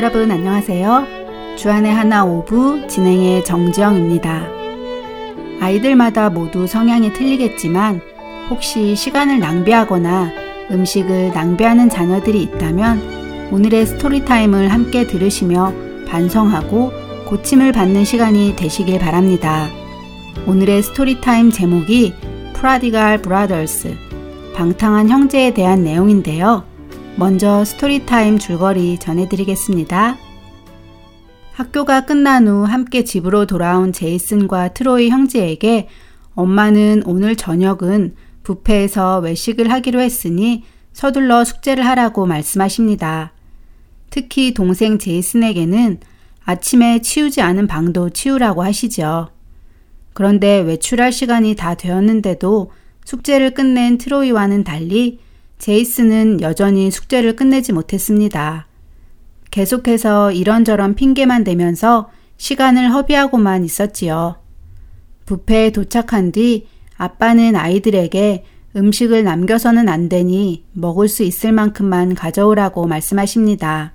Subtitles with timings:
[0.00, 1.56] 여러분 안녕하세요.
[1.58, 4.48] 주 안에 하나 오부 진행의 정지영입니다.
[5.60, 8.00] 아이들마다 모두 성향이 틀리겠지만
[8.48, 10.30] 혹시 시간을 낭비하거나
[10.70, 15.74] 음식을 낭비하는 자녀들이 있다면 오늘의 Story Time을 함께 들으시며
[16.08, 16.92] 반성하고
[17.26, 19.68] 고침을 받는 시간이 되시길 바랍니다.
[20.46, 22.14] 오늘의 Story Time 제목이
[22.54, 23.94] Prodigal Brothers
[24.54, 26.69] 방탕한 형제에 대한 내용인데요.
[27.20, 30.16] 먼저 Story Time 줄거리 전해드리겠습니다.
[31.52, 35.88] 학교가 끝난 후 함께 집으로 돌아온 제이슨과 트로이 형제에게
[36.34, 43.34] 엄마는 오늘 저녁은 부페에서 외식을 하기로 했으니 서둘러 숙제를 하라고 말씀하십니다.
[44.08, 46.00] 특히 동생 제이슨에게는
[46.46, 49.28] 아침에 치우지 않은 방도 치우라고 하시죠.
[50.14, 52.72] 그런데 외출할 시간이 다 되었는데도
[53.04, 55.18] 숙제를 끝낸 트로이와는 달리
[55.60, 58.66] 제이슨은 여전히 숙제를 끝내지 못했습니다.
[59.50, 64.36] 계속해서 이런저런 핑계만 대면서 시간을 허비하고만 있었지요.
[65.26, 66.66] 부페에 도착한 뒤
[66.96, 68.44] 아빠는 아이들에게
[68.74, 73.92] 음식을 남겨서는 안 되니 먹을 수 있을 만큼만 가져오라고 말씀하십니다.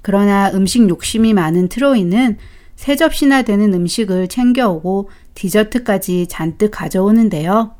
[0.00, 2.36] 그러나 음식 욕심이 많은 트로이는
[2.76, 7.77] 세 접시나 되는 음식을 챙겨오고 디저트까지 잔뜩 가져오는데요.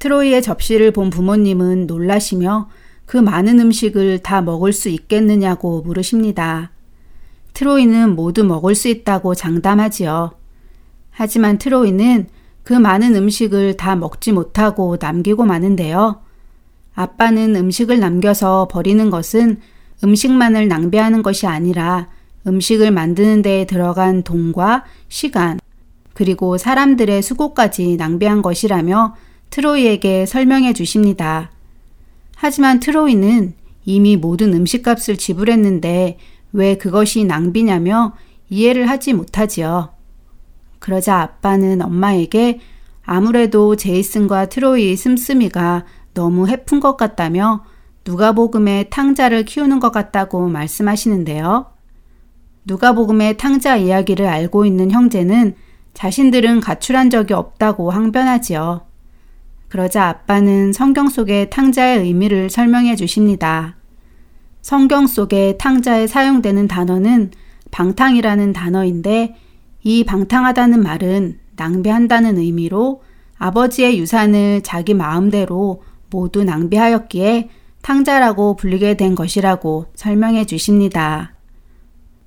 [0.00, 2.68] 트로이의 접시를 본 부모님은 놀라시며
[3.04, 6.70] 그 많은 음식을 다 먹을 수 있겠느냐고 물으십니다.
[7.52, 10.32] 트로이는 모두 먹을 수 있다고 장담하지요.
[11.10, 12.28] 하지만 트로이는
[12.62, 16.22] 그 많은 음식을 다 먹지 못하고 남기고 마는데요.
[16.94, 19.60] 아빠는 음식을 남겨서 버리는 것은
[20.02, 22.08] 음식만을 낭비하는 것이 아니라
[22.46, 25.60] 음식을 만드는 데 들어간 돈과 시간,
[26.14, 29.14] 그리고 사람들의 수고까지 낭비한 것이라며
[29.50, 31.50] 트로이에게 설명해 주십니다.
[32.36, 36.18] 하지만 트로이는 이미 모든 음식값을 지불했는데
[36.52, 38.14] 왜 그것이 낭비냐며
[38.48, 39.90] 이해를 하지 못하지요.
[40.78, 42.60] 그러자 아빠는 엄마에게
[43.02, 45.84] 아무래도 제이슨과 트로이의 씀씀이가
[46.14, 47.64] 너무 해픈 것 같다며
[48.06, 51.66] 누가복음의 탕자를 키우는 것 같다고 말씀하시는데요.
[52.64, 55.54] 누가복음의 탕자 이야기를 알고 있는 형제는
[55.94, 58.89] 자신들은 가출한 적이 없다고 항변하지요.
[59.70, 63.76] 그러자 아빠는 성경 속의 탕자의 의미를 설명해 주십니다.
[64.62, 67.30] 성경 속에 탕자에 사용되는 단어는
[67.70, 69.36] 방탕이라는 단어인데
[69.84, 73.02] 이 방탕하다는 말은 낭비한다는 의미로
[73.38, 77.48] 아버지의 유산을 자기 마음대로 모두 낭비하였기에
[77.80, 81.34] 탕자라고 불리게 된 것이라고 설명해 주십니다.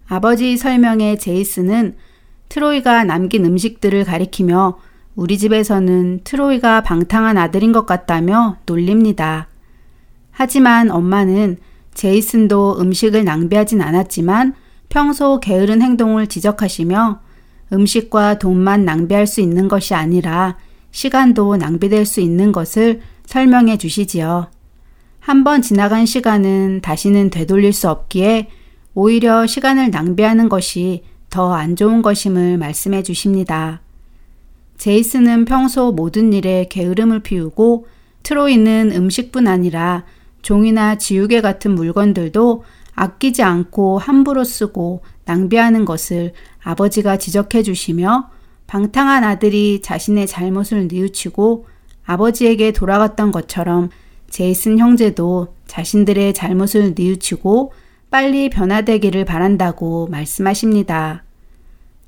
[0.08, 1.98] 아버지 설명에 제이스는
[2.48, 4.78] 트로이가 남긴 음식들을 가리키며
[5.16, 9.48] 우리 집에서는 트로이가 방탕한 아들인 것 같다며 놀립니다.
[10.32, 11.58] 하지만 엄마는
[11.94, 14.56] 제이슨도 음식을 낭비하진 않았지만
[14.90, 17.20] 평소 게으른 행동을 지적하시며
[17.72, 20.58] 음식과 돈만 낭비할 수 있는 것이 아니라
[20.92, 24.48] 시간도 낭비될 수 있는 것을 설명해 주시지요.
[25.20, 28.50] 한 번 지나간 시간은 다시는 되돌릴 수 없기에
[28.94, 33.82] 오히려 시간을 낭비하는 것이 더 안 좋은 것임을 말씀해 주십니다.
[34.84, 37.88] 제이슨은 평소 모든 일에 게으름을 피우고
[38.24, 40.04] 트로이는 음식뿐 아니라
[40.42, 48.30] 종이나 지우개 같은 물건들도 아끼지 않고 함부로 쓰고 낭비하는 것을 아버지가 지적해 주시며
[48.68, 51.66] 방탕한 아들이 자신의 잘못을 뉘우치고
[52.04, 53.90] 아버지에게 돌아갔던 것처럼
[54.30, 57.72] 제이슨 형제도 자신들의 잘못을 뉘우치고
[58.12, 61.24] 빨리 변화되기를 바란다고 말씀하십니다.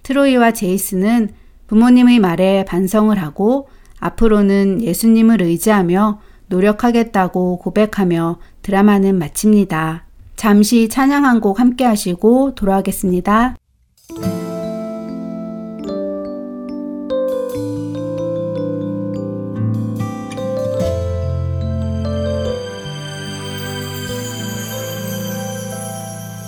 [0.04, 3.68] 트로이와 제이슨은 부모님의 말에 반성을 하고
[4.00, 10.06] 앞으로는 예수님을 의지하며 노력하겠다고 고백하며 드라마는 마칩니다.
[10.36, 13.56] 잠시 찬양 한 곡 함께 하시고 돌아오겠습니다.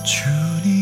[0.03, 0.76] 죽어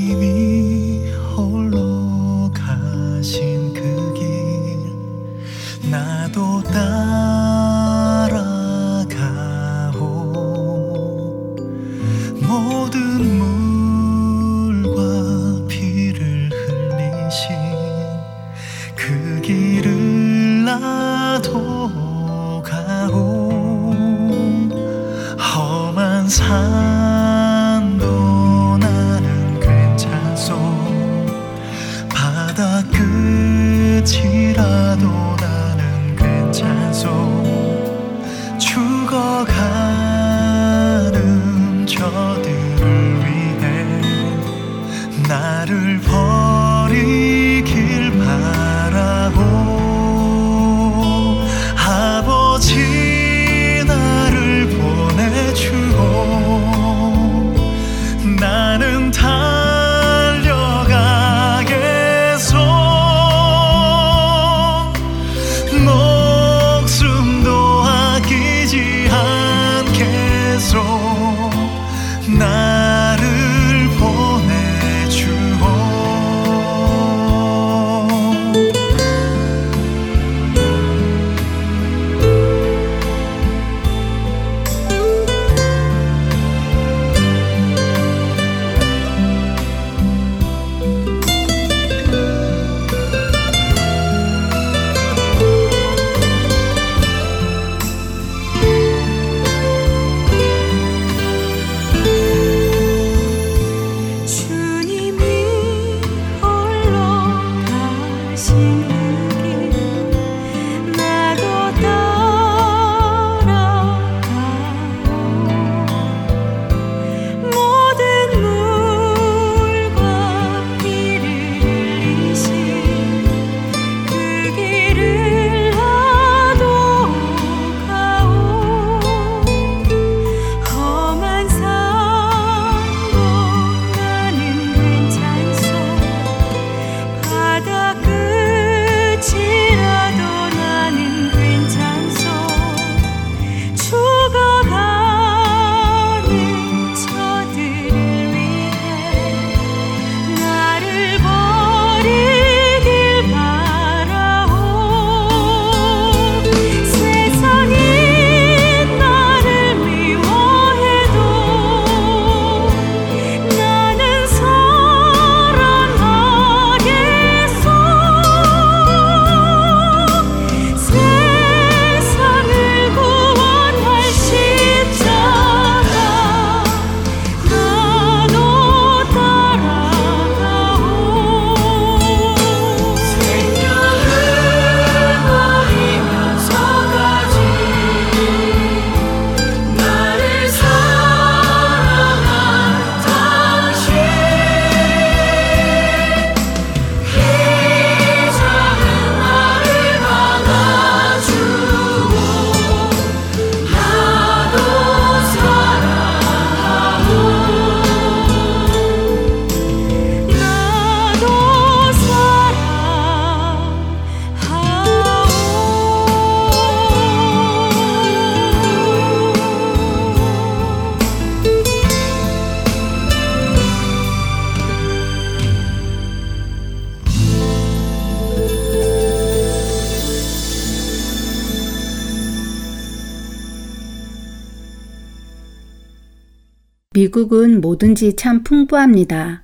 [237.16, 239.42] 미국은 뭐든지 참 풍부합니다.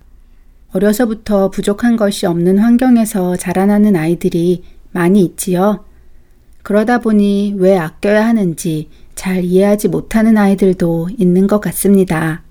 [0.74, 5.86] 어려서부터 부족한 것이 없는 환경에서 자라나는 아이들이 많이 있지요.
[6.64, 12.44] 그러다 보니 왜 아껴야 하는지 잘 이해하지 못하는 아이들도 있는 것 같습니다.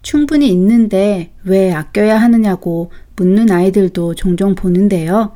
[0.00, 5.32] 충분히 있는데 왜 아껴야 하느냐고 묻는 아이들도 종종 보는데요.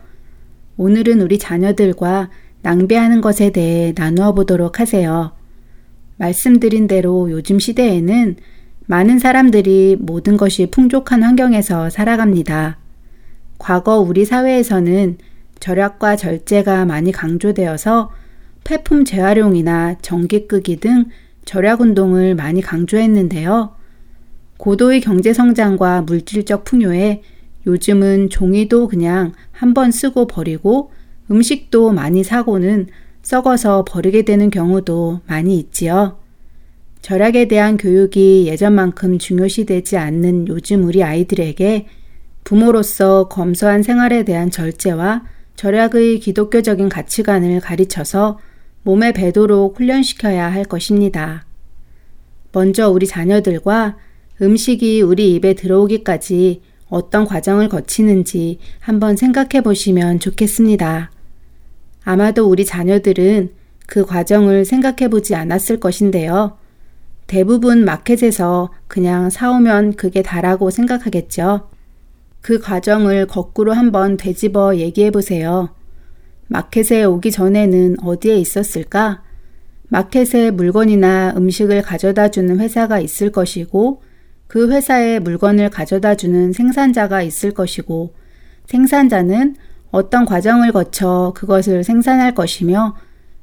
[0.79, 2.31] 오늘은 우리 자녀들과
[2.63, 5.33] 낭비하는 것에 대해 나누어 보도록 하세요.
[6.17, 8.37] 말씀드린 대로 요즘 시대에는
[8.87, 12.79] 많은 사람들이 모든 것이 풍족한 환경에서 살아갑니다.
[13.59, 15.19] 과거 우리 사회에서는
[15.61, 18.11] 절약과 절제가 많이 강조되어서
[18.65, 21.07] 폐품 재활용이나 전기 끄기 등
[21.45, 23.75] 절약 운동을 많이 강조했는데요.
[24.59, 27.23] 고도의 경제 성장과 물질적 풍요에
[27.67, 30.91] 요즘은 종이도 그냥 한 번 쓰고 버리고
[31.31, 32.89] 음식도 많이 사고는
[33.23, 36.19] 썩어서 버리게 되는 경우도 많이 있지요.
[37.05, 41.87] 절약에 대한 교육이 예전만큼 중요시되지 않는 요즘 우리 아이들에게
[42.45, 45.23] 부모로서 검소한 생활에 대한 절제와
[45.55, 48.39] 절약의 기독교적인 가치관을 가르쳐서
[48.85, 51.45] 몸에 배도록 훈련시켜야 할 것입니다.
[52.53, 53.99] 먼저 우리 자녀들과
[54.41, 61.11] 음식이 우리 입에 들어오기까지 어떤 과정을 거치는지 한번 생각해 보시면 좋겠습니다.
[62.03, 63.51] 아마도 우리 자녀들은
[63.87, 66.64] 그 과정을 생각해 보지 않았을 것인데요.
[67.27, 71.69] 대부분 마켓에서 그냥 사오면 그게 다라고 생각하겠죠.
[72.41, 75.71] 그 과정을 거꾸로 한번 되짚어 얘기해 보세요.
[76.47, 79.23] 마켓에 오기 전에는 어디에 있었을까?
[79.89, 84.03] 마켓에 물건이나 음식을 가져다 주는 회사가 있을 것이고,
[84.47, 88.15] 그 회사에 물건을 가져다 주는 생산자가 있을 것이고,
[88.67, 89.57] 생산자는
[89.91, 92.97] 어떤 과정을 거쳐 그것을 생산할 것이며,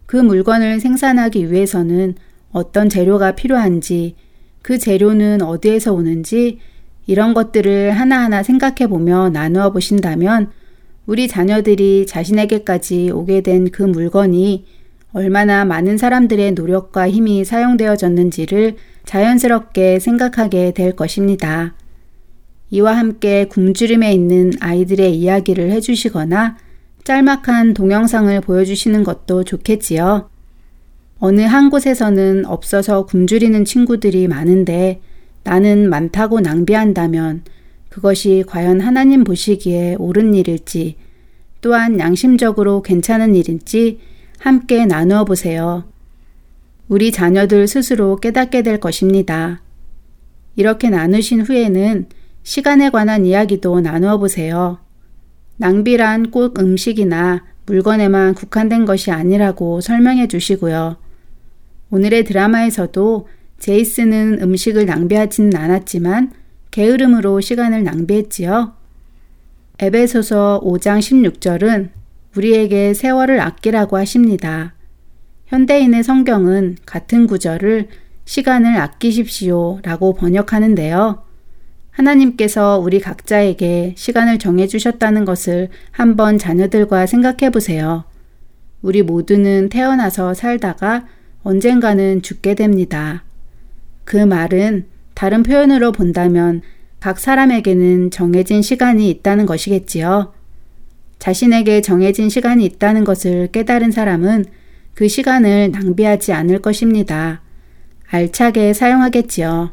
[0.05, 2.15] 그 물건을 생산하기 위해서는
[2.51, 4.15] 어떤 재료가 필요한지,
[4.61, 6.59] 그 재료는 어디에서 오는지
[7.07, 10.51] 이런 것들을 하나하나 생각해 보며 나누어 보신다면
[11.05, 14.65] 우리 자녀들이 자신에게까지 오게 된 그 물건이
[15.13, 21.75] 얼마나 많은 사람들의 노력과 힘이 사용되어졌는지를 자연스럽게 생각하게 될 것입니다.
[22.69, 26.57] 이와 함께 굶주림에 있는 아이들의 이야기를 해주시거나
[27.03, 30.30] 짤막한 동영상을 보여주시는 것도 좋겠지요.
[31.23, 35.01] 어느 한 곳에서는 없어서 굶주리는 친구들이 많은데
[35.43, 37.43] 나는 많다고 낭비한다면
[37.89, 40.95] 그것이 과연 하나님 보시기에 옳은 일일지
[41.61, 43.99] 또한 양심적으로 괜찮은 일인지
[44.39, 45.83] 함께 나누어 보세요.
[46.87, 49.61] 우리 자녀들 스스로 깨닫게 될 것입니다.
[50.55, 52.07] 이렇게 나누신 후에는
[52.41, 54.79] 시간에 관한 이야기도 나누어 보세요.
[55.57, 60.97] 낭비란 꼭 음식이나 물건에만 국한된 것이 아니라고 설명해 주시고요.
[61.91, 63.27] 오늘의 드라마에서도
[63.59, 66.31] 제이스는 음식을 낭비하지는 않았지만
[66.71, 68.73] 게으름으로 시간을 낭비했지요.
[69.79, 71.89] 에베소서 5장 16절은
[72.37, 74.73] 우리에게 세월을 아끼라고 하십니다.
[75.47, 77.89] 현대인의 성경은 같은 구절을
[78.23, 81.23] 시간을 아끼십시오 라고 번역하는데요.
[81.91, 88.05] 하나님께서 우리 각자에게 시간을 정해주셨다는 것을 한번 자녀들과 생각해 보세요.
[88.81, 91.05] 우리 모두는 태어나서 살다가
[91.43, 93.23] 언젠가는 죽게 됩니다.
[94.03, 96.61] 그 말은 다른 표현으로 본다면
[96.99, 100.33] 각 사람에게는 정해진 시간이 있다는 것이겠지요.
[101.19, 104.45] 자신에게 정해진 시간이 있다는 것을 깨달은 사람은
[104.93, 107.41] 그 시간을 낭비하지 않을 것입니다.
[108.09, 109.71] 알차게 사용하겠지요.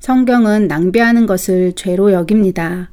[0.00, 2.90] 성경은 낭비하는 것을 죄로 여깁니다.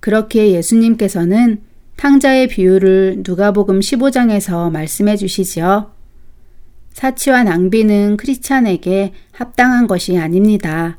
[0.00, 1.60] 그렇게 예수님께서는
[1.96, 5.97] 탕자의 비유를 누가복음 15장에서 말씀해 주시지요.
[6.92, 10.98] 사치와 낭비는 크리스찬에게 합당한 것이 아닙니다.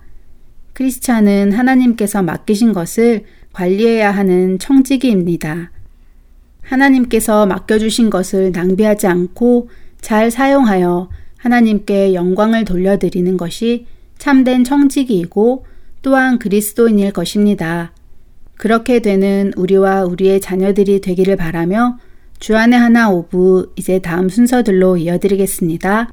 [0.74, 5.72] 크리스찬은 하나님께서 맡기신 것을 관리해야 하는 청지기입니다.
[6.62, 9.70] 하나님께서 맡겨주신 것을 낭비하지 않고
[10.00, 15.66] 잘 사용하여 하나님께 영광을 돌려드리는 것이 참된 청지기이고
[16.02, 17.92] 또한 그리스도인일 것입니다.
[18.56, 21.98] 그렇게 되는 우리와 우리의 자녀들이 되기를 바라며
[22.40, 26.10] 주안의 하나 5부 이제 다음 순서들로 이어드리겠습니다.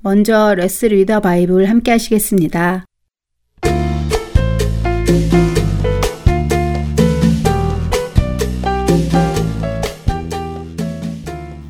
[0.00, 2.86] 먼저 Let's Read the Bible 함께 하시겠습니다.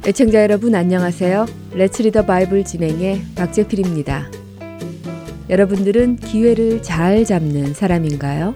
[0.06, 1.46] 애청자 여러분 안녕하세요.
[1.74, 4.30] Let's Read the Bible 진행의 박재필입니다.
[5.50, 8.54] 여러분들은 기회를 잘 잡는 사람인가요?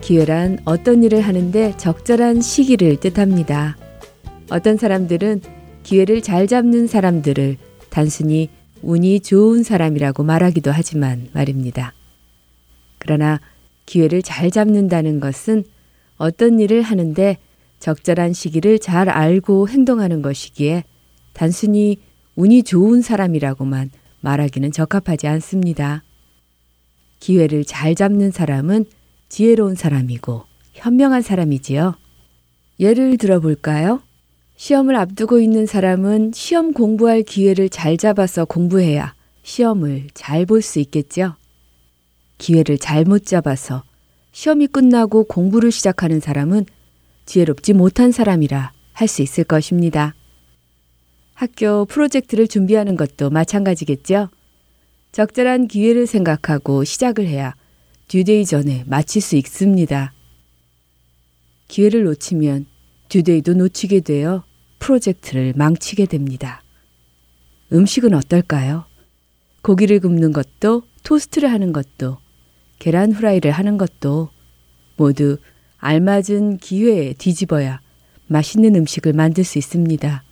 [0.00, 3.76] 기회란 어떤 일을 하는데 적절한 시기를 뜻합니다.
[4.52, 5.40] 어떤 사람들은
[5.82, 7.56] 기회를 잘 잡는 사람들을
[7.88, 8.50] 단순히
[8.82, 11.94] 운이 좋은 사람이라고 말하기도 하지만 말입니다.
[12.98, 13.40] 그러나
[13.86, 15.64] 기회를 잘 잡는다는 것은
[16.18, 17.38] 어떤 일을 하는데
[17.78, 20.84] 적절한 시기를 잘 알고 행동하는 것이기에
[21.32, 21.96] 단순히
[22.36, 23.90] 운이 좋은 사람이라고만
[24.20, 26.04] 말하기는 적합하지 않습니다.
[27.20, 28.84] 기회를 잘 잡는 사람은
[29.30, 30.44] 지혜로운 사람이고
[30.74, 31.94] 현명한 사람이지요.
[32.80, 34.02] 예를 들어 볼까요?
[34.56, 41.34] 시험을 앞두고 있는 사람은 시험 공부할 기회를 잘 잡아서 공부해야 시험을 잘 볼 수 있겠죠.
[42.38, 43.82] 기회를 잘못 잡아서
[44.32, 46.66] 시험이 끝나고 공부를 시작하는 사람은
[47.26, 50.14] 지혜롭지 못한 사람이라 할 수 있을 것입니다.
[51.34, 54.28] 학교 프로젝트를 준비하는 것도 마찬가지겠죠.
[55.12, 57.54] 적절한 기회를 생각하고 시작을 해야
[58.08, 60.12] due date 전에 마칠 수 있습니다.
[61.68, 62.66] 기회를 놓치면
[63.12, 64.42] due date도 놓치게 되어
[64.78, 66.62] 프로젝트를 망치게 됩니다.
[67.70, 68.86] 음식은 어떨까요?
[69.60, 72.16] 고기를 굽는 것도 토스트를 하는 것도
[72.78, 74.30] 계란 후라이를 하는 것도
[74.96, 75.36] 모두
[75.76, 77.82] 알맞은 기회에 뒤집어야
[78.28, 80.24] 맛있는 음식을 만들 수 있습니다.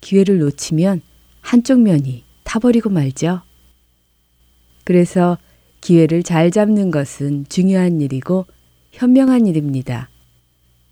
[0.00, 1.02] 기회를 놓치면
[1.42, 3.42] 한쪽 면이 타버리고 말죠.
[4.84, 5.36] 그래서
[5.82, 8.46] 기회를 잘 잡는 것은 중요한 일이고
[8.92, 10.08] 현명한 일입니다.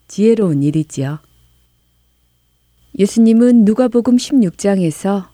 [0.08, 1.18] 지혜로운 일이지요.
[2.98, 5.28] 예수님은 누가복음 16장에서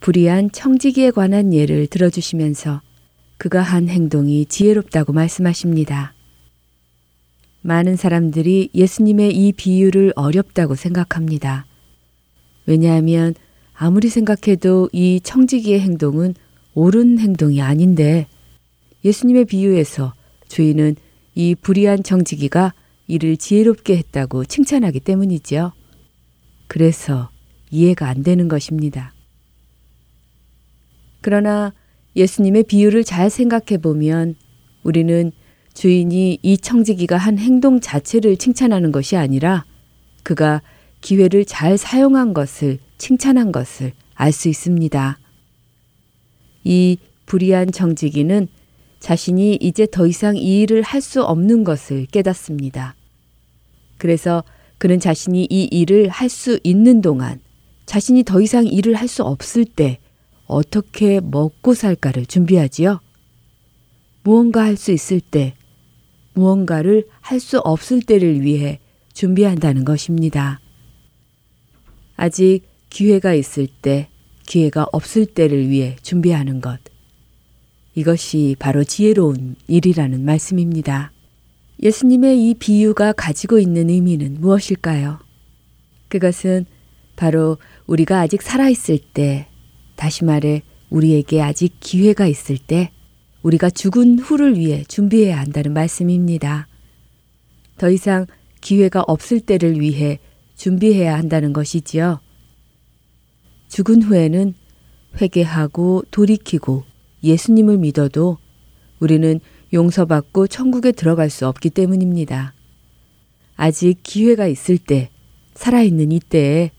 [0.00, 2.82] 불의한 청지기에 관한 예를 들어주시면서
[3.36, 6.14] 그가 한 행동이 지혜롭다고 말씀하십니다.
[7.62, 11.66] 많은 사람들이 예수님의 이 비유를 어렵다고 생각합니다.
[12.66, 13.34] 왜냐하면
[13.74, 16.34] 아무리 생각해도 이 청지기의 행동은
[16.74, 18.26] 옳은 행동이 아닌데
[19.04, 20.14] 예수님의 비유에서
[20.48, 20.96] 주인은
[21.34, 22.74] 이 불의한 청지기가
[23.10, 25.72] 이를 지혜롭게 했다고 칭찬하기 때문이지요.
[26.68, 27.30] 그래서
[27.70, 29.12] 이해가 안 되는 것입니다.
[31.20, 31.72] 그러나
[32.16, 34.36] 예수님의 비유를 잘 생각해 보면
[34.82, 35.32] 우리는
[35.74, 39.64] 주인이 이 청지기가 한 행동 자체를 칭찬하는 것이 아니라
[40.22, 40.62] 그가
[41.00, 45.18] 기회를 잘 사용한 것을 칭찬한 것을 알 수 있습니다.
[46.64, 48.48] 이 불의한 청지기는
[48.98, 52.94] 자신이 이제 더 이상 이 일을 할 수 없는 것을 깨닫습니다.
[54.00, 54.42] 그래서
[54.78, 57.40] 그는 자신이 이 일을 할 수 있는 동안
[57.86, 59.98] 자신이 더 이상 일을 할 수 없을 때
[60.46, 63.00] 어떻게 먹고 살까를 준비하지요.
[64.24, 65.54] 무언가 할 수 있을 때
[66.34, 68.80] 무언가를 할 수 없을 때를 위해
[69.12, 70.60] 준비한다는 것입니다.
[72.16, 74.08] 아직 기회가 있을 때,
[74.46, 76.78] 기회가 없을 때를 위해 준비하는 것.
[77.94, 81.12] 이것이 바로 지혜로운 일이라는 말씀입니다.
[81.82, 85.18] 예수님의 이 비유가 가지고 있는 의미는 무엇일까요?
[86.08, 86.66] 그것은
[87.16, 87.56] 바로
[87.86, 89.48] 우리가 아직 살아있을 때,
[89.96, 92.90] 다시 말해 우리에게 아직 기회가 있을 때,
[93.42, 96.68] 우리가 죽은 후를 위해 준비해야 한다는 말씀입니다.
[97.78, 98.26] 더 이상
[98.60, 100.18] 기회가 없을 때를 위해
[100.56, 102.20] 준비해야 한다는 것이지요.
[103.68, 104.52] 죽은 후에는
[105.18, 106.84] 회개하고 돌이키고
[107.24, 108.36] 예수님을 믿어도
[108.98, 109.40] 우리는
[109.72, 112.54] 용서받고 천국에 들어갈 수 없기 때문입니다.
[113.56, 115.10] 아직 기회가 있을 때,
[115.54, 116.70] 살아있는 이때에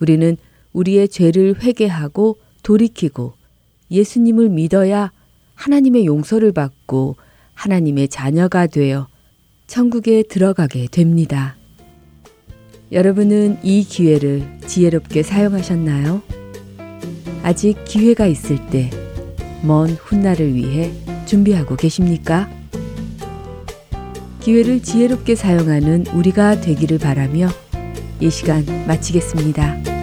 [0.00, 0.36] 우리는
[0.72, 3.34] 우리의 죄를 회개하고 돌이키고
[3.90, 5.12] 예수님을 믿어야
[5.54, 7.16] 하나님의 용서를 받고
[7.54, 9.06] 하나님의 자녀가 되어
[9.66, 11.56] 천국에 들어가게 됩니다.
[12.90, 16.22] 여러분은 이 기회를 지혜롭게 사용하셨나요?
[17.42, 18.90] 아직 기회가 있을 때
[19.64, 20.92] 먼 훗날을 위해
[21.26, 22.48] 준비하고 계십니까?
[24.40, 27.48] 기회를 지혜롭게 사용하는 우리가 되기를 바라며
[28.20, 29.93] 이 시간 마치겠습니다.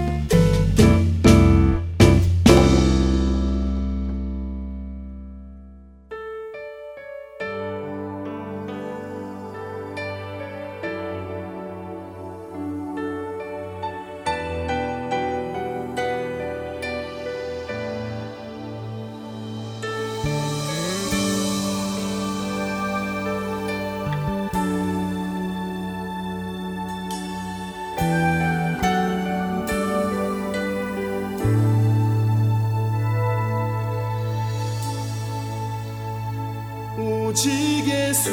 [38.21, 38.29] す。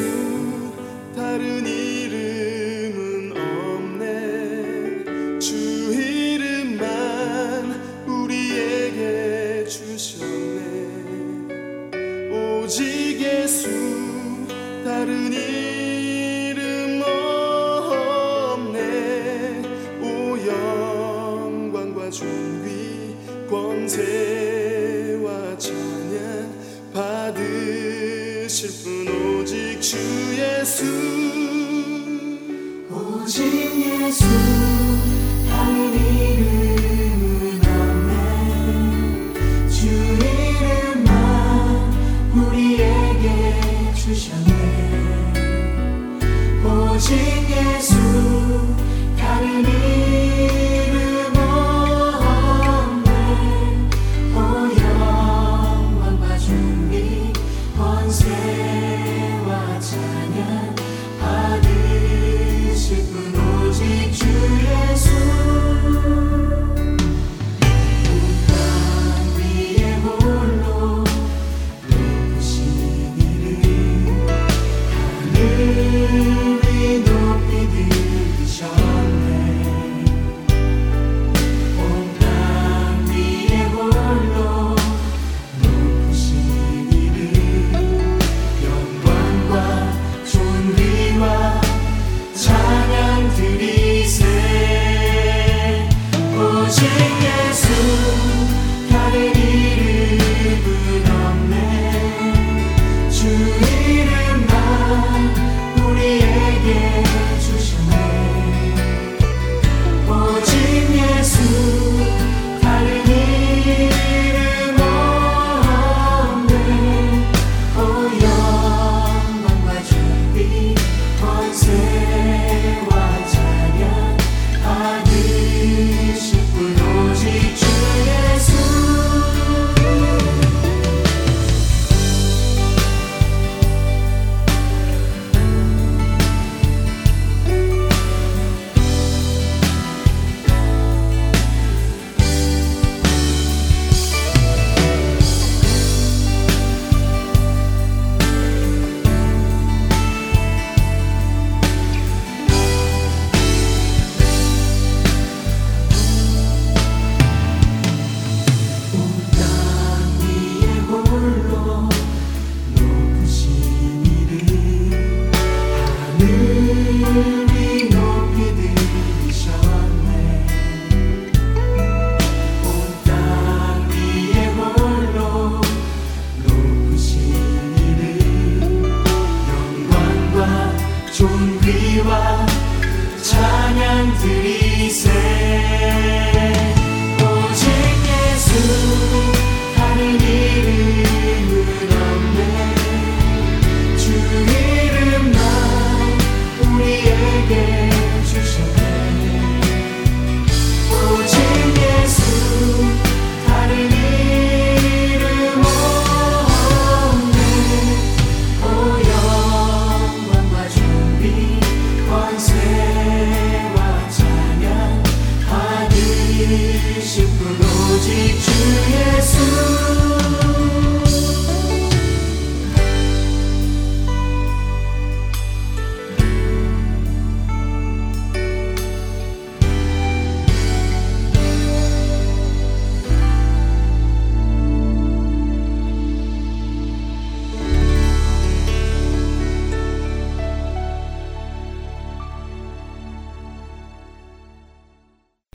[1.38, 1.87] るに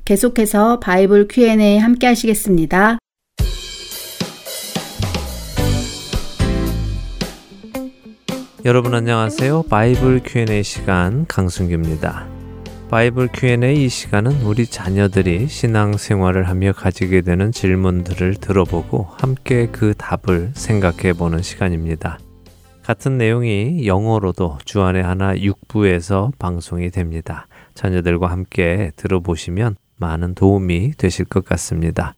[0.05, 2.97] 계속해서 바이블 Q&A 함께 하시겠습니다.
[8.65, 9.63] 여러분 안녕하세요.
[9.69, 12.27] 바이블 Q&A 시간 강순규입니다.
[12.89, 19.93] 바이블 Q&A 이 시간은 우리 자녀들이 신앙 생활을 하며 가지게 되는 질문들을 들어보고 함께 그
[19.93, 22.19] 답을 생각해 보는 시간입니다.
[22.83, 27.47] 같은 내용이 영어로도 주안의 하나 6부에서 방송이 됩니다.
[27.73, 32.13] 자녀들과 함께 들어보시면 많은 도움이 되실 것 같습니다.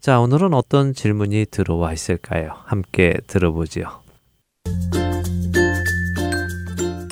[0.00, 2.56] 자, 오늘은 어떤 질문이 들어와 있을까요?
[2.66, 4.02] 함께 들어보지요.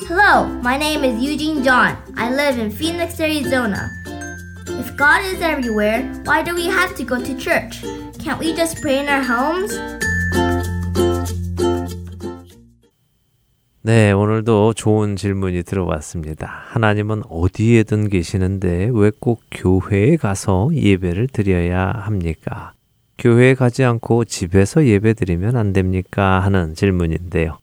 [0.07, 1.97] Hello, my name is Eugene John.
[2.15, 3.89] I live in Phoenix, Arizona.
[4.67, 7.81] If God is everywhere, why do we have to go to church?
[8.19, 9.73] Can't we just pray in our homes?
[13.83, 16.47] 네, 오늘도 좋은 질문이 들어왔습니다.
[16.67, 22.73] 하나님은 어디에든 계시는데 왜 꼭 교회에 가서 예배를 드려야 합니까?
[23.17, 26.39] 교회에 가지 않고 집에서 예배 드리면 안 됩니까?
[26.41, 27.57] 하는 질문인데요.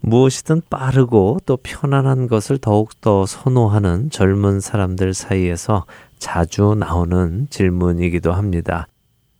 [0.00, 5.86] 무엇이든 빠르고 또 편안한 것을 더욱더 선호하는 젊은 사람들 사이에서
[6.18, 8.86] 자주 나오는 질문이기도 합니다.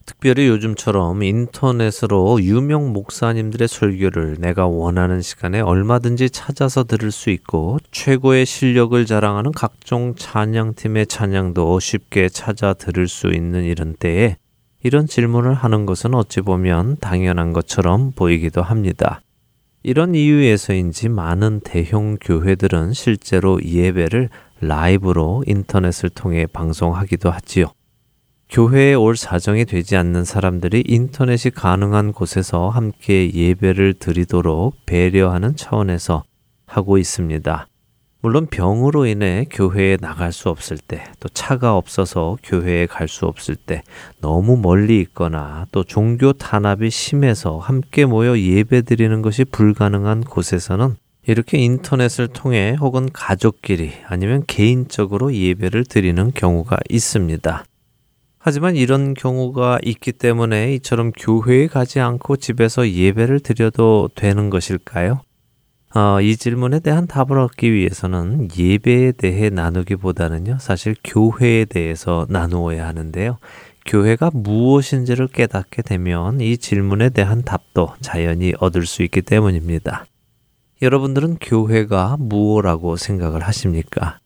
[0.08, 8.46] 특별히 요즘처럼 인터넷으로 유명 목사님들의 설교를 내가 원하는 시간에 얼마든지 찾아서 들을 수 있고 최고의
[8.46, 14.38] 실력을 자랑하는 각종 찬양팀의 찬양도 쉽게 찾아 들을 수 있는 이런 때에
[14.82, 19.20] 이런 질문을 하는 것은 어찌 보면 당연한 것처럼 보이기도 합니다.
[19.82, 24.30] 이런 이유에서인지 많은 대형 교회들은 실제로 예배를
[24.62, 27.66] 라이브로 인터넷을 통해 방송하기도 하지요.
[28.50, 36.24] 교회에 올 사정이 되지 않는 사람들이 인터넷이 가능한 곳에서 함께 예배를 드리도록 배려하는 차원에서
[36.66, 37.66] 하고 있습니다.
[38.20, 43.54] 물론 병으로 인해 교회에 나갈 수 없을 때, 또 차가 없어서 교회에 갈 수 없을
[43.54, 43.82] 때,
[44.20, 51.58] 너무 멀리 있거나 또 종교 탄압이 심해서 함께 모여 예배 드리는 것이 불가능한 곳에서는 이렇게
[51.58, 57.64] 인터넷을 통해 혹은 가족끼리 아니면 개인적으로 예배를 드리는 경우가 있습니다.
[58.48, 65.20] 하지만 이런 경우가 있기 때문에 이처럼 교회에 가지 않고 집에서 예배를 드려도 되는 것일까요?
[65.94, 73.36] 어, 이 질문에 대한 답을 얻기 위해서는 예배에 대해 나누기보다는요, 사실 교회에 대해서 나누어야 하는데요.
[73.84, 80.06] 교회가 무엇인지를 깨닫게 되면 이 질문에 대한 답도 자연히 얻을 수 있기 때문입니다.
[80.80, 84.20] 여러분들은 교회가 무엇라고 생각을 하십니까?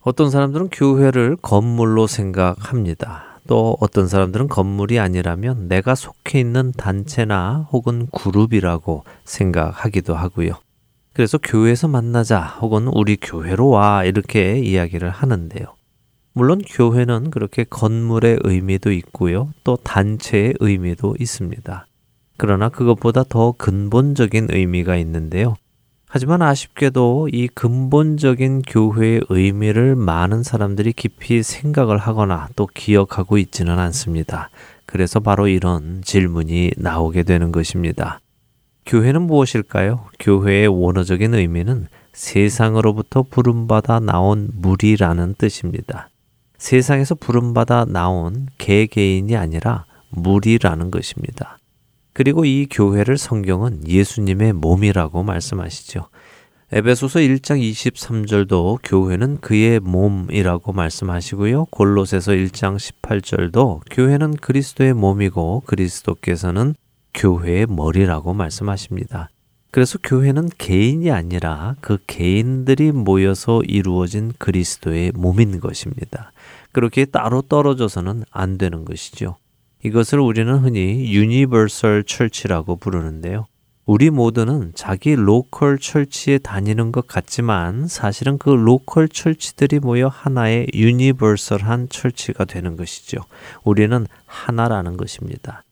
[0.00, 3.29] 어떤 사람들은 교회를 건물로 생각합니다.
[3.50, 10.52] 또 어떤 사람들은 건물이 아니라면 내가 속해 있는 단체나 혹은 그룹이라고 생각하기도 하고요.
[11.12, 15.66] 그래서 교회에서 만나자 혹은 우리 교회로 와 이렇게 이야기를 하는데요.
[16.32, 19.50] 물론 교회는 그렇게 건물의 의미도 있고요.
[19.64, 21.86] 또 단체의 의미도 있습니다.
[22.36, 25.56] 그러나 그것보다 더 근본적인 의미가 있는데요.
[26.12, 34.50] 하지만 아쉽게도 이 근본적인 교회의 의미를 많은 사람들이 깊이 생각을 하거나 또 기억하고 있지는 않습니다.
[34.86, 38.18] 그래서 바로 이런 질문이 나오게 되는 것입니다.
[38.86, 40.06] 교회는 무엇일까요?
[40.18, 46.08] 교회의 원어적인 의미는 세상으로부터 부름받아 나온 무리라는 뜻입니다.
[46.58, 51.59] 세상에서 부름받아 나온 개개인이 아니라 무리라는 것입니다.
[52.12, 56.08] 그리고 이 교회를 성경은 예수님의 몸이라고 말씀하시죠.
[56.72, 61.64] 에베소서 1장 23절도 교회는 그의 몸이라고 말씀하시고요.
[61.66, 66.74] 골로새서 1장 18절도 교회는 그리스도의 몸이고 그리스도께서는
[67.12, 69.30] 교회의 머리라고 말씀하십니다.
[69.72, 76.32] 그래서 교회는 개인이 아니라 그 개인들이 모여서 이루어진 그리스도의 몸인 것입니다.
[76.70, 79.36] 그렇게 따로 떨어져서는 안 되는 것이죠.
[79.82, 83.46] 이것을 우리는 흔히 universal church라고 부르는데요.
[83.86, 91.88] 우리 모두는 자기 local church에 다니는 것 같지만 사실은 그 local church들이 모여 하나의 universal한
[91.88, 93.18] church가 되는 것이죠.
[93.64, 95.64] 우리는 하나라는 것입니다.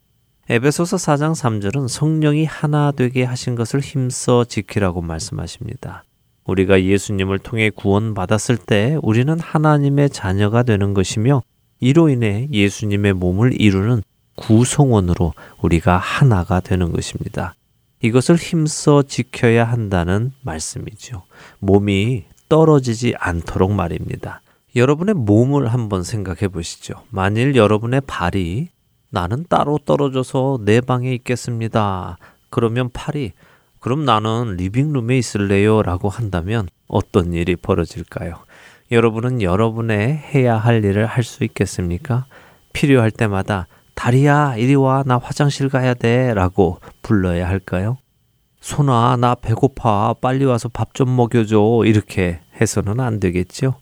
[0.48, 6.02] 에베소서 4장 3절은 성령이 하나 되게 하신 것을 힘써 지키라고 말씀하십니다.
[6.44, 11.42] 우리가 예수님을 통해 구원받았을 때 우리는 하나님의 자녀가 되는 것이며
[11.80, 14.02] 이로 인해 예수님의 몸을 이루는
[14.36, 17.54] 구성원으로 우리가 하나가 되는 것입니다.
[18.02, 21.24] 이것을 힘써 지켜야 한다는 말씀이죠.
[21.58, 24.40] 몸이 떨어지지 않도록 말입니다.
[24.76, 26.94] 여러분의 몸을 한번 생각해 보시죠.
[27.10, 28.68] 만일 여러분의 발이
[29.10, 32.18] 나는 따로 떨어져서 내 방에 있겠습니다.
[32.50, 33.32] 그러면 팔이
[33.80, 38.38] 그럼 나는 리빙룸에 있을래요 라고 한다면 어떤 일이 벌어질까요?
[38.90, 42.24] 여러분은 여러분의 해야 할 일을 할 수 있겠습니까?
[42.72, 47.98] 필요할 때마다 다리야, 이리 와, 나 화장실 가야 돼 라고 불러야 할까요?
[48.60, 51.82] 손아, 나 배고파, 빨리 와서 밥 좀 먹여줘.
[51.84, 53.74] 이렇게 해서는 안 되겠죠?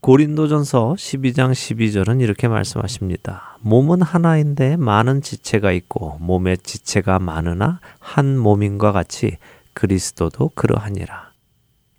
[0.00, 3.58] 고린도전서 12장 12절은 이렇게 말씀하십니다.
[3.60, 9.38] 몸은 하나인데 많은 지체가 있고 몸의 지체가 많으나 한 몸인과 같이
[9.72, 11.33] 그리스도도 그러하니라.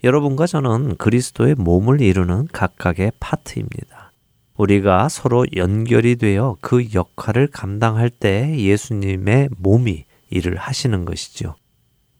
[0.05, 4.11] 여러분과 저는 그리스도의 몸을 이루는 각각의 파트입니다.
[4.55, 11.55] 우리가 서로 연결이 되어 그 역할을 감당할 때 예수님의 몸이 일을 하시는 것이죠.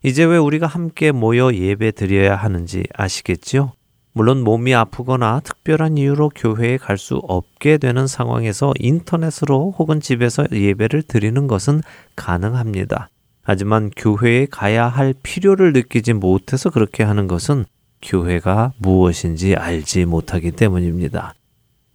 [0.02, 3.74] 이제 왜 우리가 함께 모여 예배 드려야 하는지 아시겠지요?
[4.14, 11.04] 물론 몸이 아프거나 특별한 이유로 교회에 갈 수 없게 되는 상황에서 인터넷으로 혹은 집에서 예배를
[11.04, 11.84] 드리는 것은
[12.16, 13.10] 가능합니다.
[13.44, 17.66] 하지만 교회에 가야 할 필요를 느끼지 못해서 그렇게 하는 것은
[18.02, 21.34] 교회가 무엇인지 알지 못하기 때문입니다.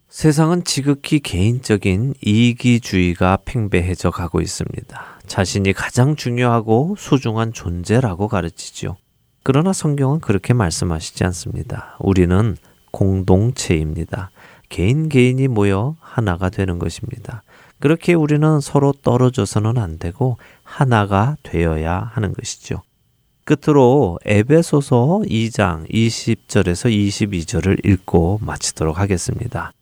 [0.09, 5.21] 세상은 지극히 개인적인 이기주의가 팽배해져 가고 있습니다.
[5.27, 8.97] 자신이 가장 중요하고 소중한 존재라고 가르치죠.
[9.45, 11.97] 그러나 성경은 그렇게 말씀하시지 않습니다.
[12.01, 12.57] 우리는
[12.91, 14.31] 공동체입니다.
[14.69, 17.43] 개인 개인이 모여 하나가 되는 것입니다.
[17.79, 22.83] 그렇게 우리는 서로 떨어져서는 안 되고 하나가 되어야 하는 것이죠.
[23.51, 29.73] 끝으로 에베소서 2장 20절에서 22절을 읽고 마치도록 하겠습니다.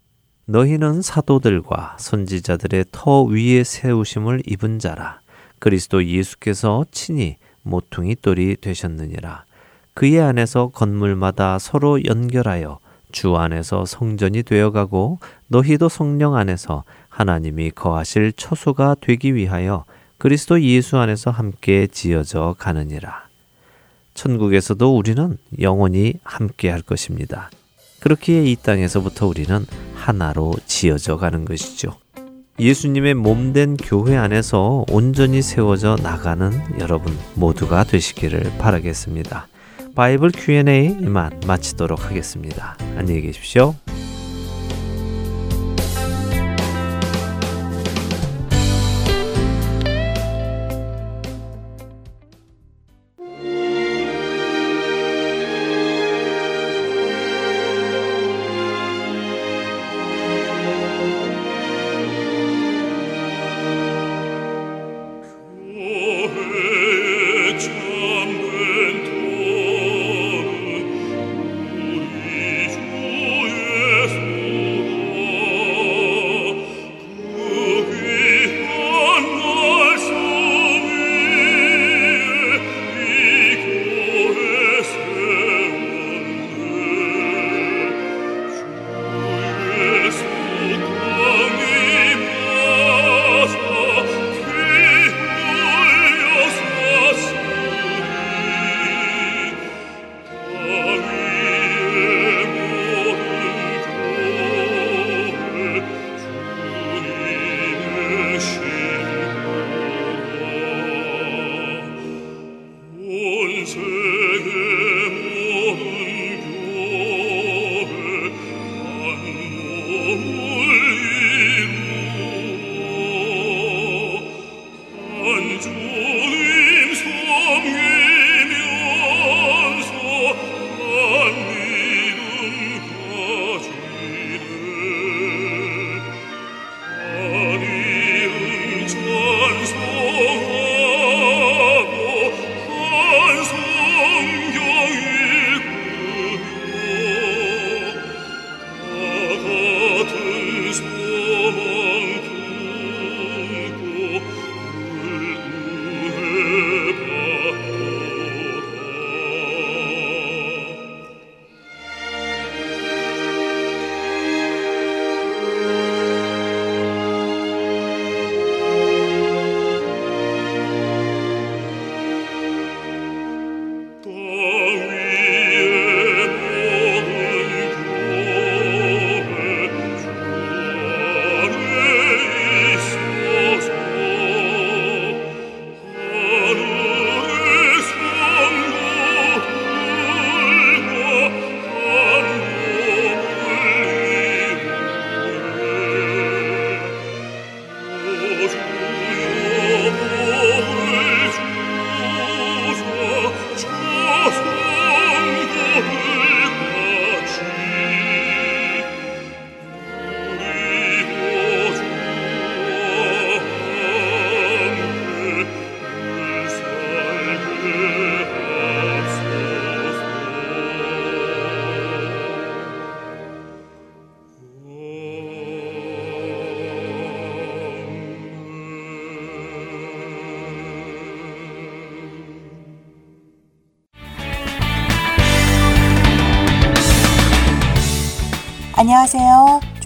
[0.46, 5.20] 너희는 사도들과 선지자들의 터 위에 세우심을 입은 자라.
[5.58, 9.44] 그리스도 예수께서 친히 모퉁이 돌이 되셨느니라.
[9.92, 12.78] 그의 안에서 건물마다 서로 연결하여
[13.12, 19.84] 주 안에서 성전이 되어가고 너희도 성령 안에서 하나님이 거하실 처소가 되기 위하여
[20.16, 23.27] 그리스도 예수 안에서 함께 지어져 가느니라.
[24.18, 27.50] 천국에서도 우리는 영원히 함께 할 것입니다.
[28.00, 31.96] 그렇기에 이 땅에서부터 우리는 하나로 지어져 가는 것이죠.
[32.58, 36.50] 예수님의 몸된 교회 안에서 온전히 세워져 나가는
[36.80, 39.46] 여러분 모두가 되시기를 바라겠습니다.
[39.94, 42.76] 바이블 Q&A만 마치도록 하겠습니다.
[42.96, 43.76] 안녕히 계십시오.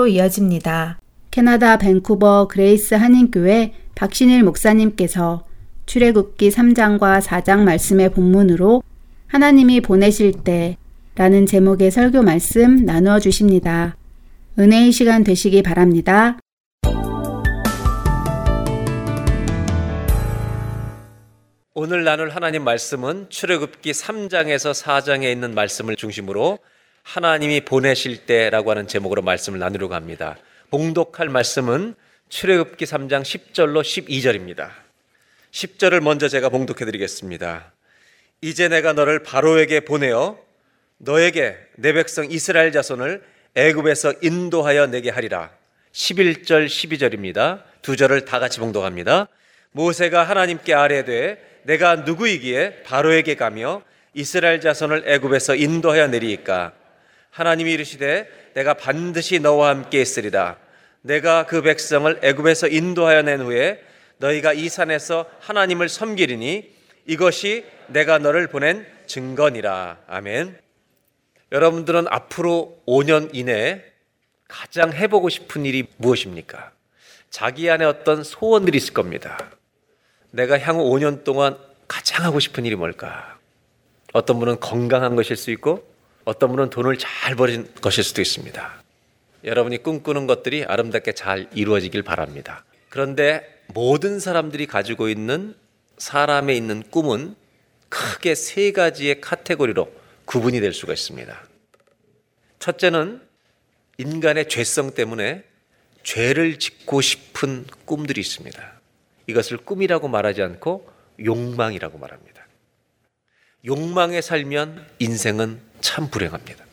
[0.00, 0.98] 설교로 이어집니다.
[1.30, 5.44] 캐나다 밴쿠버 그레이스 한인교회 박신일 목사님께서
[5.86, 8.82] 출애굽기 3장과 4장 말씀의 본문으로
[9.26, 10.76] 하나님이 보내실 때
[11.16, 13.96] 라는 제목의 설교 말씀 나누어 주십니다.
[14.58, 16.38] 은혜의 시간 되시기 바랍니다.
[21.74, 26.58] 오늘 나눌 하나님 말씀은 출애굽기 3장에서 4장에 있는 말씀을 중심으로
[27.10, 30.38] 하나님이 보내실 때라고 하는 제목으로 말씀을 나누려고 합니다.
[30.70, 31.96] 봉독할 말씀은
[32.28, 34.70] 출애굽기 3장 10절로 12절입니다.
[35.50, 37.72] 10절을 먼저 제가 봉독해 드리겠습니다.
[38.42, 40.38] 이제 내가 너를 바로에게 보내어
[40.98, 43.24] 너에게 내 백성 이스라엘 자손을
[43.56, 45.50] 애굽에서 인도하여 내게 하리라.
[45.90, 47.64] 11절 12절입니다.
[47.82, 49.26] 두 절을 다 같이 봉독합니다.
[49.72, 53.82] 모세가 하나님께 아뢰되 내가 누구이기에 바로에게 가며
[54.14, 56.74] 이스라엘 자손을 애굽에서 인도하여 내리이까
[57.30, 60.58] 하나님이 이르시되 내가 반드시 너와 함께 있으리다.
[61.02, 63.82] 내가 그 백성을 애굽에서 인도하여 낸 후에
[64.18, 66.70] 너희가 이 산에서 하나님을 섬기리니
[67.06, 69.98] 이것이 내가 너를 보낸 증거니라.
[70.06, 70.58] 아멘.
[71.52, 73.84] 여러분들은 앞으로 5년 이내에
[74.46, 76.72] 가장 해보고 싶은 일이 무엇입니까?
[77.30, 79.38] 자기 안에 어떤 소원들이 있을 겁니다.
[80.32, 81.56] 내가 향후 5년 동안
[81.88, 83.38] 가장 하고 싶은 일이 뭘까?
[84.12, 85.89] 어떤 분은 건강한 것일 수 있고,
[86.30, 88.82] 어떤 분은 돈을 잘 버린 것일 수도 있습니다.
[89.42, 92.64] 여러분이 꿈꾸는 것들이 아름답게 잘 이루어지길 바랍니다.
[92.88, 95.56] 그런데 모든 사람들이 가지고 있는
[95.98, 97.34] 사람에 있는 꿈은
[97.88, 99.92] 크게 세 가지의 카테고리로
[100.24, 101.36] 구분이 될 수가 있습니다.
[102.60, 103.20] 첫째는
[103.98, 105.42] 인간의 죄성 때문에
[106.04, 108.80] 죄를 짓고 싶은 꿈들이 있습니다.
[109.26, 110.88] 이것을 꿈이라고 말하지 않고
[111.24, 112.46] 욕망이라고 말합니다.
[113.66, 116.64] 욕망에 살면 인생은 참 불행합니다.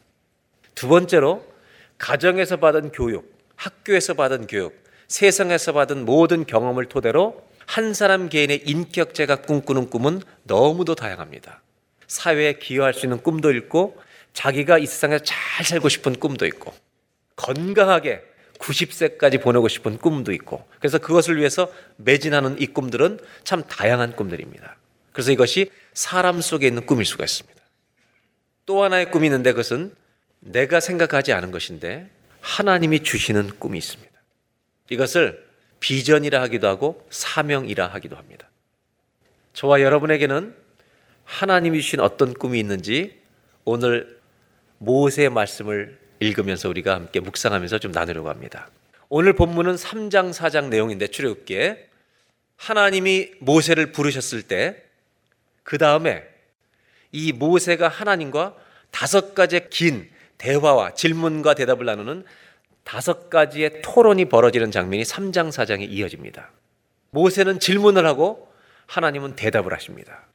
[0.75, 1.45] 두 번째로
[1.97, 9.37] 가정에서 받은 교육, 학교에서 받은 교육, 세상에서 받은 모든 경험을 토대로 한 사람 개인의 인격체가
[9.37, 11.61] 꿈꾸는 꿈은 너무도 다양합니다.
[12.07, 13.97] 사회에 기여할 수 있는 꿈도 있고
[14.33, 16.73] 자기가 이 세상에서 잘 살고 싶은 꿈도 있고
[17.35, 18.23] 건강하게
[18.59, 24.77] 90세까지 보내고 싶은 꿈도 있고 그래서 그것을 위해서 매진하는 이 꿈들은 참 다양한 꿈들입니다.
[25.11, 27.56] 그래서 이것이 사람 속에 있는 꿈일 수가 있습니다.
[28.67, 29.95] 또 하나의 꿈이 있는데 그것은
[30.39, 32.07] 내가 생각하지 않은 것인데
[32.41, 34.11] 하나님이 주시는 꿈이 있습니다.
[34.91, 35.43] 이것을
[35.79, 38.47] 비전이라 하기도 하고 사명이라 하기도 합니다.
[39.53, 40.55] 저와 여러분에게는
[41.23, 43.19] 하나님이 주신 어떤 꿈이 있는지
[43.65, 44.19] 오늘
[44.77, 48.69] 모세의 말씀을 읽으면서 우리가 함께 묵상하면서 좀 나누려고 합니다.
[49.09, 51.87] 오늘 본문은 3장 4장 내용인데 출애굽기에
[52.57, 54.87] 하나님이 모세를 부르셨을 때
[55.67, 56.25] 그 다음에
[57.11, 58.55] 이 모세가 하나님과
[58.91, 62.25] 다섯 가지의 긴 대화와 질문과 대답을 나누는
[62.83, 66.51] 다섯 가지의 토론이 벌어지는 장면이 3장 4장에 이어집니다.
[67.11, 68.51] 모세는 질문을 하고
[68.85, 70.27] 하나님은 대답을 하십니다.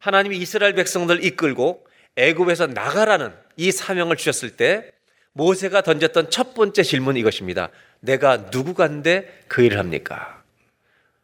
[0.00, 1.86] 하나님이 이스라엘 백성들 이끌고
[2.16, 4.90] 애굽에서 나가라는 이 사명을 주셨을 때
[5.32, 7.70] 모세가 던졌던 첫 번째 질문 이것입니다.
[8.00, 10.42] 내가 누구간데 그 일을 합니까?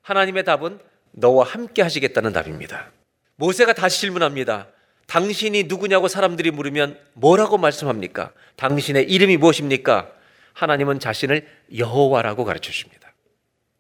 [0.03, 0.81] 하나님의 답은
[1.13, 2.91] 너와 함께 하시겠다는 답입니다.
[3.37, 4.69] 모세가 다시 질문합니다.
[5.11, 8.33] 당신이 누구냐고 사람들이 물으면 뭐라고 말씀합니까?
[8.55, 10.09] 당신의 이름이 무엇입니까?
[10.53, 13.13] 하나님은 자신을 여호와라고 가르쳐 주십니다.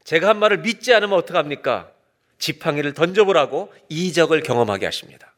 [0.02, 1.92] 제가 한 말을 믿지 않으면 어떡합니까?
[2.40, 5.32] 지팡이를 던져보라고 이적을 경험하게 하십니다.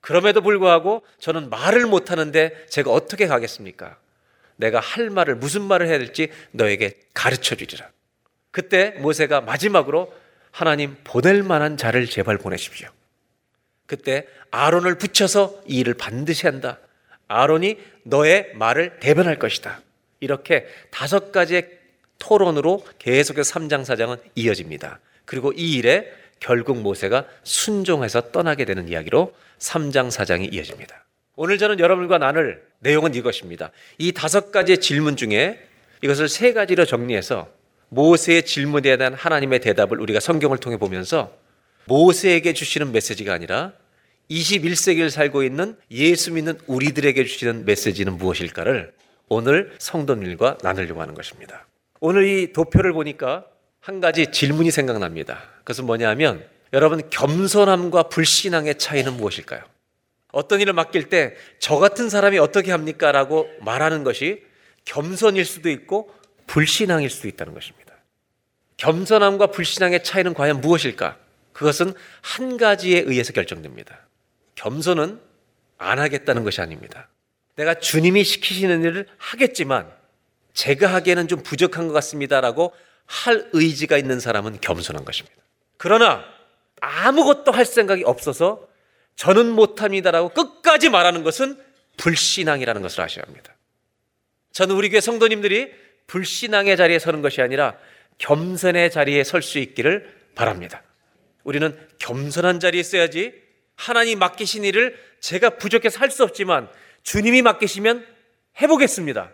[0.00, 3.98] 그럼에도 불구하고 저는 말을 못하는데 제가 어떻게 가겠습니까?
[4.54, 7.90] 내가 할 말을 무슨 말을 해야 될지 너에게 가르쳐 주리라.
[8.52, 10.14] 그때 모세가 마지막으로
[10.52, 12.90] 하나님 보낼 만한 자를 제발 보내십시오.
[13.86, 16.78] 그때 아론을 붙여서 이 일을 반드시 한다.
[17.28, 19.80] 아론이 너의 말을 대변할 것이다.
[20.20, 21.70] 이렇게 다섯 가지의
[22.18, 25.00] 토론으로 계속해서 3장 4장은 이어집니다.
[25.24, 26.10] 그리고 이 일에
[26.40, 31.04] 결국 모세가 순종해서 떠나게 되는 이야기로 3장 4장이 이어집니다.
[31.34, 33.70] 오늘 저는 여러분과 나눌 내용은 이것입니다.
[33.98, 35.60] 이 다섯 가지의 질문 중에
[36.02, 37.48] 이것을 세 가지로 정리해서
[37.88, 41.32] 모세의 질문에 대한 하나님의 대답을 우리가 성경을 통해 보면서
[41.86, 43.72] 모세에게 주시는 메시지가 아니라
[44.30, 48.92] 21세기를 살고 있는 예수 믿는 우리들에게 주시는 메시지는 무엇일까를
[49.28, 51.66] 오늘 성도님과 나누려고 하는 것입니다.
[52.00, 53.46] 오늘 이 도표를 보니까
[53.80, 55.42] 한 가지 질문이 생각납니다.
[55.58, 59.62] 그것은 뭐냐면 여러분 겸손함과 불신앙의 차이는 무엇일까요?
[60.32, 63.12] 어떤 일을 맡길 때 저 같은 사람이 어떻게 합니까?
[63.12, 64.42] 라고 말하는 것이
[64.84, 66.10] 겸손일 수도 있고
[66.46, 67.94] 불신앙일 수도 있다는 것입니다.
[68.76, 71.16] 겸손함과 불신앙의 차이는 과연 무엇일까?
[71.56, 73.98] 그것은 한 가지에 의해서 결정됩니다.
[74.56, 75.18] 겸손은
[75.78, 77.08] 안 하겠다는 것이 아닙니다.
[77.54, 79.90] 내가 주님이 시키시는 일을 하겠지만
[80.52, 82.74] 제가 하기에는 좀 부족한 것 같습니다라고
[83.06, 85.34] 할 의지가 있는 사람은 겸손한 것입니다.
[85.78, 86.26] 그러나
[86.82, 88.68] 아무것도 할 생각이 없어서
[89.14, 91.58] 저는 못합니다라고 끝까지 말하는 것은
[91.96, 93.56] 불신앙이라는 것을 아셔야 합니다.
[94.52, 95.72] 저는 우리 교회 성도님들이
[96.06, 97.78] 불신앙의 자리에 서는 것이 아니라
[98.18, 100.82] 겸손의 자리에 설 수 있기를 바랍니다.
[101.46, 103.32] 우리는 겸손한 자리에 있어야지
[103.76, 106.68] 하나님 맡기신 일을 제가 부족해서 할 수 없지만
[107.04, 108.04] 주님이 맡기시면
[108.60, 109.30] 해보겠습니다.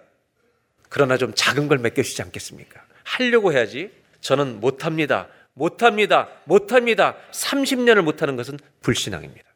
[0.91, 2.85] 그러나 좀 작은 걸 맡겨주시지 않겠습니까?
[3.03, 3.91] 하려고 해야지
[4.21, 5.29] 저는 못합니다.
[5.55, 6.29] 못합니다.
[6.45, 7.17] 못합니다.
[7.33, 9.49] 30년을 못하는 것은 불신앙입니다.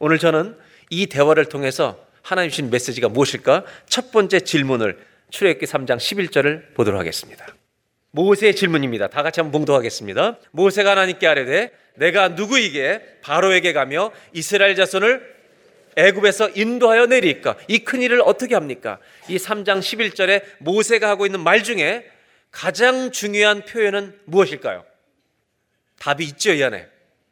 [0.00, 0.58] 오늘 저는
[0.90, 3.64] 이 대화를 통해서 하나님 주신 메시지가 무엇일까?
[3.88, 4.98] 첫 번째 질문을
[5.30, 7.46] 출애굽기 3장 11절을 보도록 하겠습니다.
[8.10, 9.08] 모세의 질문입니다.
[9.08, 10.38] 다 같이 한번 봉독하겠습니다.
[10.52, 15.36] 모세가 하나님께 아뢰되 내가 누구에게 바로에게 가며 이스라엘 자손을
[15.96, 17.56] 애굽에서 인도하여 내리까?
[17.68, 18.98] 이 큰 일을 어떻게 합니까?
[19.28, 22.06] 이 3장 11절에 모세가 하고 있는 말 중에
[22.50, 24.84] 가장 중요한 표현은 무엇일까요?
[25.98, 26.86] 답이 있죠, 이 안에.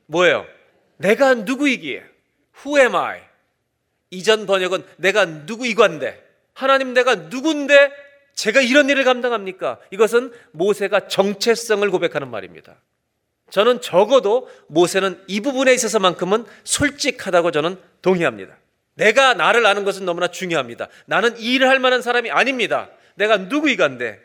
[0.07, 0.47] 뭐예요?
[0.97, 2.03] 내가 누구이기에?
[2.65, 3.21] Who am I?
[4.11, 6.23] 이전 번역은 내가 누구이관데?
[6.55, 7.91] 하나님 내가 누군데
[8.35, 9.79] 제가 이런 일을 감당합니까?
[9.91, 12.77] 이것은 모세가 정체성을 고백하는 말입니다.
[13.51, 18.57] 저는 적어도 모세는 이 부분에 있어서만큼은 솔직하다고 저는 동의합니다.
[18.95, 20.89] 내가 나를 아는 것은 너무나 중요합니다.
[21.07, 22.91] 나는 이 일을 할 만한 사람이 아닙니다.
[23.15, 24.21] 내가 누구이간데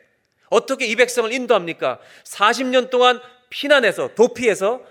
[0.49, 1.99] 어떻게 이 백성을 인도합니까?
[2.23, 4.81] 40년 동안 피난해서 도피해서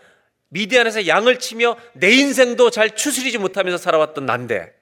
[0.50, 4.72] 미디안에서 양을 치며 내 인생도 잘 추스리지 못하면서 살아왔던 난데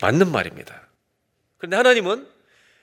[0.00, 0.88] 맞는 말입니다.
[1.58, 2.26] 그런데 하나님은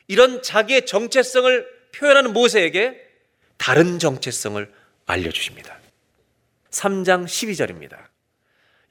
[0.07, 3.05] 이런 자기의 정체성을 표현하는 모세에게
[3.57, 4.71] 다른 정체성을
[5.05, 5.79] 알려주십니다.
[6.71, 7.97] 3장 12절입니다.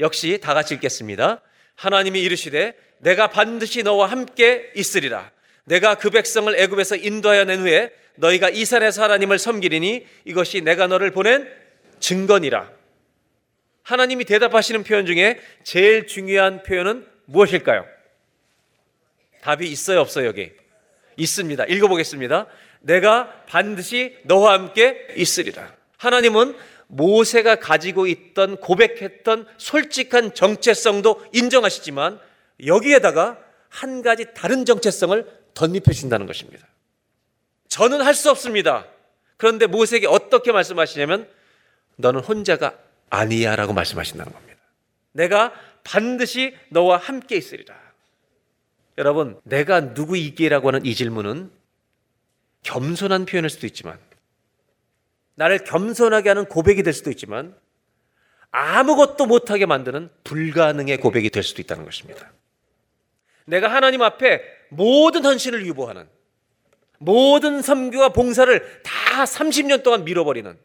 [0.00, 1.40] 역시 다 같이 읽겠습니다.
[1.74, 5.30] 하나님이 이르시되 내가 반드시 너와 함께 있으리라.
[5.64, 11.10] 내가 그 백성을 애굽에서 인도하여 낸 후에 너희가 이 산에서 하나님을 섬기리니 이것이 내가 너를
[11.10, 11.50] 보낸
[12.00, 12.70] 증거니라.
[13.82, 17.86] 하나님이 대답하시는 표현 중에 제일 중요한 표현은 무엇일까요?
[19.42, 20.52] 답이 있어요, 없어요, 여기?
[21.16, 21.64] 있습니다.
[21.64, 22.46] 읽어보겠습니다.
[22.80, 25.74] 내가 반드시 너와 함께 있으리라.
[25.98, 26.56] 하나님은
[26.88, 32.20] 모세가 가지고 있던 고백했던 솔직한 정체성도 인정하시지만
[32.64, 33.38] 여기에다가
[33.68, 36.66] 한 가지 다른 정체성을 덧입혀 준다는 것입니다.
[37.68, 38.86] 저는 할 수 없습니다.
[39.36, 41.28] 그런데 모세에게 어떻게 말씀하시냐면
[41.96, 42.78] 너는 혼자가
[43.10, 44.60] 아니야라고 말씀하신다는 겁니다.
[45.12, 45.52] 내가
[45.84, 47.74] 반드시 너와 함께 있으리라.
[48.98, 51.50] 여러분, 내가 누구이기라고 하는 이 질문은
[52.62, 53.98] 겸손한 표현일 수도 있지만
[55.34, 57.54] 나를 겸손하게 하는 고백이 될 수도 있지만
[58.50, 62.32] 아무것도 못하게 만드는 불가능의 고백이 될 수도 있다는 것입니다.
[63.44, 66.08] 내가 하나님 앞에 모든 헌신을 유보하는
[66.98, 70.58] 모든 섬교와 봉사를 다 30년 동안 밀어버리는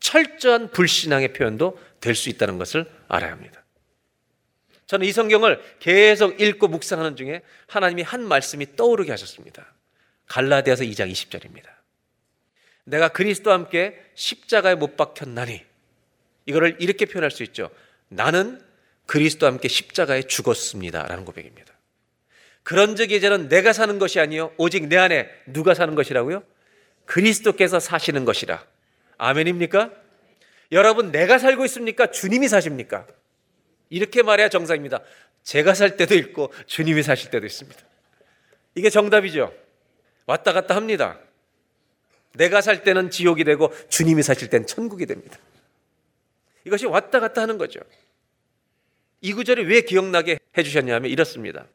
[0.00, 3.61] 철저한 불신앙의 표현도 될 수 있다는 것을 알아야 합니다.
[4.92, 9.72] 저는 이 성경을 계속 읽고 묵상하는 중에 하나님이 한 말씀이 떠오르게 하셨습니다.
[10.26, 11.64] 갈라디아서 2장 20절입니다.
[12.84, 15.64] 내가 그리스도와 함께 십자가에 못 박혔나니
[16.44, 17.70] 이거를 이렇게 표현할 수 있죠.
[18.08, 18.60] 나는
[19.06, 21.72] 그리스도와 함께 십자가에 죽었습니다라는 고백입니다.
[22.62, 26.44] 그런 적이 이제는 내가 사는 것이 아니요 오직 내 안에 누가 사는 것이라고요?
[27.06, 28.62] 그리스도께서 사시는 것이라.
[29.16, 29.90] 아멘입니까?
[30.70, 32.08] 여러분 내가 살고 있습니까?
[32.08, 33.06] 주님이 사십니까?
[33.92, 35.02] 이렇게 말해야 정상입니다.
[35.42, 37.78] 제가 살 때도 있고 주님이 사실 때도 있습니다.
[38.74, 39.52] 이게 정답이죠.
[40.24, 41.18] 왔다 갔다 합니다.
[42.32, 45.38] 내가 살 때는 지옥이 되고 주님이 사실 때는 천국이 됩니다.
[46.64, 47.80] 이것이 왔다 갔다 하는 거죠.
[49.20, 51.66] 이 구절이 왜 기억나게 해주셨냐면 이렇습니다.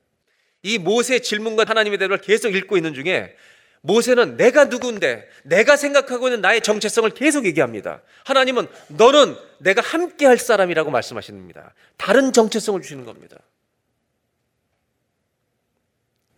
[0.63, 3.36] 이 모세 질문과 하나님의 대답을 계속 읽고 있는 중에
[3.82, 8.01] 모세는 내가 누구인데 내가 생각하고 있는 나의 정체성을 계속 얘기합니다.
[8.25, 11.73] 하나님은 너는 내가 함께 할 사람이라고 말씀하십니다.
[11.97, 13.38] 다른 정체성을 주시는 겁니다.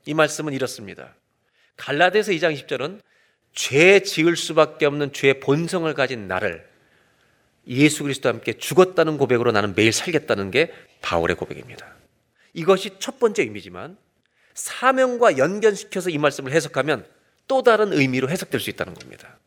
[0.06, 1.16] 이 말씀은 이렇습니다.
[1.78, 3.02] 갈라디아서 2장 10절은
[3.54, 6.68] 죄 지을 수밖에 없는 죄의 본성을 가진 나를
[7.68, 10.72] 예수 그리스도와 함께 죽었다는 고백으로 나는 매일 살겠다는 게
[11.02, 11.96] 바울의 고백입니다.
[12.54, 13.98] 이것이 첫 번째 의미지만
[14.54, 17.06] 사명과 연결시켜서 이 말씀을 해석하면
[17.50, 19.38] 또 다른 의미로 해석될 수 있다는 겁니다.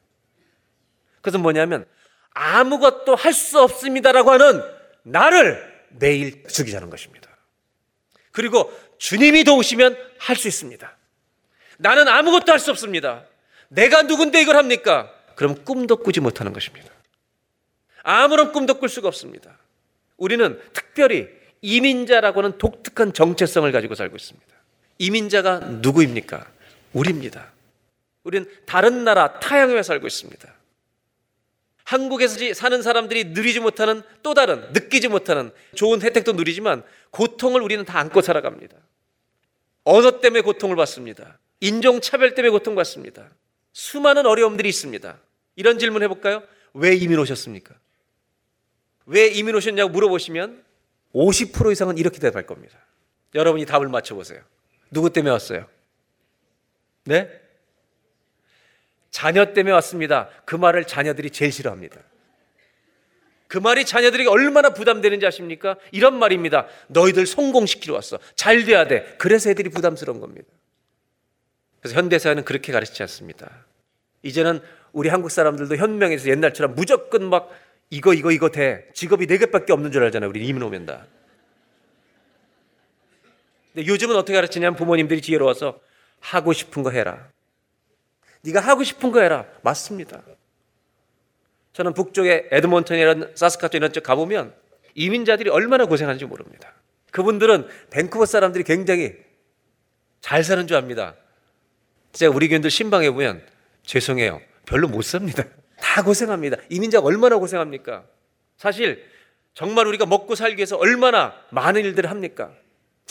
[1.23, 1.87] 그것은 뭐냐면
[2.35, 4.61] 아무것도 할 수 없습니다라고 하는
[5.05, 7.31] 나를 매일 죽이자는 것입니다.
[8.33, 10.97] 그리고 주님이 도우시면 할 수 있습니다.
[11.79, 13.25] 나는 아무것도 할 수 없습니다.
[13.69, 15.11] 내가 누군데 이걸 합니까?
[15.37, 16.91] 그럼 꿈도 꾸지 못하는 것입니다.
[18.03, 19.57] 아무런 꿈도 꿀 수가 없습니다.
[20.17, 21.29] 우리는 특별히
[21.61, 24.49] 이민자라고는 독특한 정체성을 가지고 살고 있습니다.
[24.99, 26.51] 이민자가 누구입니까?
[26.93, 27.53] 우리입니다.
[28.25, 30.55] 우리는 다른 나라 타양에 살고 있습니다.
[31.85, 37.99] 한국에서 사는 사람들이 누리지 못하는 또 다른 느끼지 못하는 좋은 혜택도 누리지만 고통을 우리는 다
[37.99, 38.77] 안고 살아갑니다.
[39.85, 41.39] 언어 때문에 고통을 받습니다.
[41.61, 43.29] 인종 차별 때문에 고통받습니다.
[43.73, 45.19] 수많은 어려움들이 있습니다.
[45.57, 46.43] 이런 질문 해볼까요?
[46.75, 47.75] 왜 이민 오셨습니까?
[49.07, 50.63] 왜 이민 오셨냐고 물어보시면
[51.15, 52.79] 50% 이상은 이렇게 대답할 겁니다.
[53.35, 54.41] 여러분이 답을 맞춰보세요.
[54.91, 55.67] 누구 때문에 왔어요?
[57.05, 57.42] 네?
[59.13, 60.29] 자녀 때문에 왔습니다.
[60.45, 62.01] 그 말을 자녀들이 제일 싫어합니다.
[63.47, 65.77] 그 말이 자녀들에게 얼마나 부담되는지 아십니까?
[65.93, 66.67] 이런 말입니다.
[66.89, 68.19] 너희들 성공시키러 왔어.
[68.35, 69.15] 잘 돼야 돼.
[69.19, 70.49] 그래서 애들이 부담스러운 겁니다.
[71.81, 73.67] 그래서 현대사회는 그렇게 가르치지 않습니다.
[74.23, 74.61] 이제는
[74.93, 77.51] 우리 한국 사람들도 현명해서 옛날처럼 무조건 막
[77.91, 78.89] 이거 이거 이거 돼.
[78.95, 80.31] 직업이 네 개밖에 없는 줄 알잖아요.
[80.31, 81.07] 우리 이민 오면 다.
[83.75, 85.79] 근데 요즘은 어떻게 가르치냐면 부모님들이 지혜로워서
[86.21, 87.29] 하고 싶은 거 해라.
[88.43, 89.47] 네가 하고 싶은 거 해라.
[89.63, 90.21] 맞습니다.
[91.73, 94.55] 저는 북쪽에 에드몬턴이라는 사스카토 이런 쪽 가보면
[94.95, 96.73] 이민자들이 얼마나 고생하는지 모릅니다.
[97.13, 99.15] 그분들은 밴쿠버 사람들이 굉장히
[100.21, 101.15] 잘 사는 줄 압니다.
[102.13, 103.43] 제가 우리 교인들 신방에 보면
[103.85, 104.41] 죄송해요.
[104.67, 105.45] 별로 못 삽니다.
[105.81, 106.59] 다 고생합니다.
[106.69, 108.05] 이민자가 얼마나 고생합니까?
[108.57, 109.05] 사실
[109.55, 112.53] 정말 우리가 먹고 살기 위해서 얼마나 많은 일들을 합니까?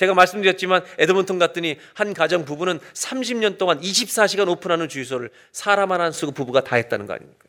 [0.01, 6.11] 제가 말씀드렸지만 에드먼턴 갔더니 한 가정 부부는 30년 동안 24시간 오픈하는 주유소를 사람 하나 안
[6.11, 7.45] 쓰고 부부가 다 했다는 거 아닙니까?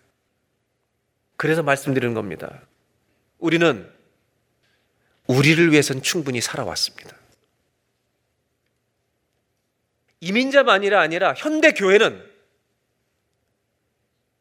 [1.39, 2.61] 그래서 말씀드리는 겁니다.
[3.39, 3.91] 우리는
[5.29, 7.17] 우리를 위해서는 충분히 살아왔습니다.
[10.21, 12.23] 이민자만이라 아니라 현대 교회는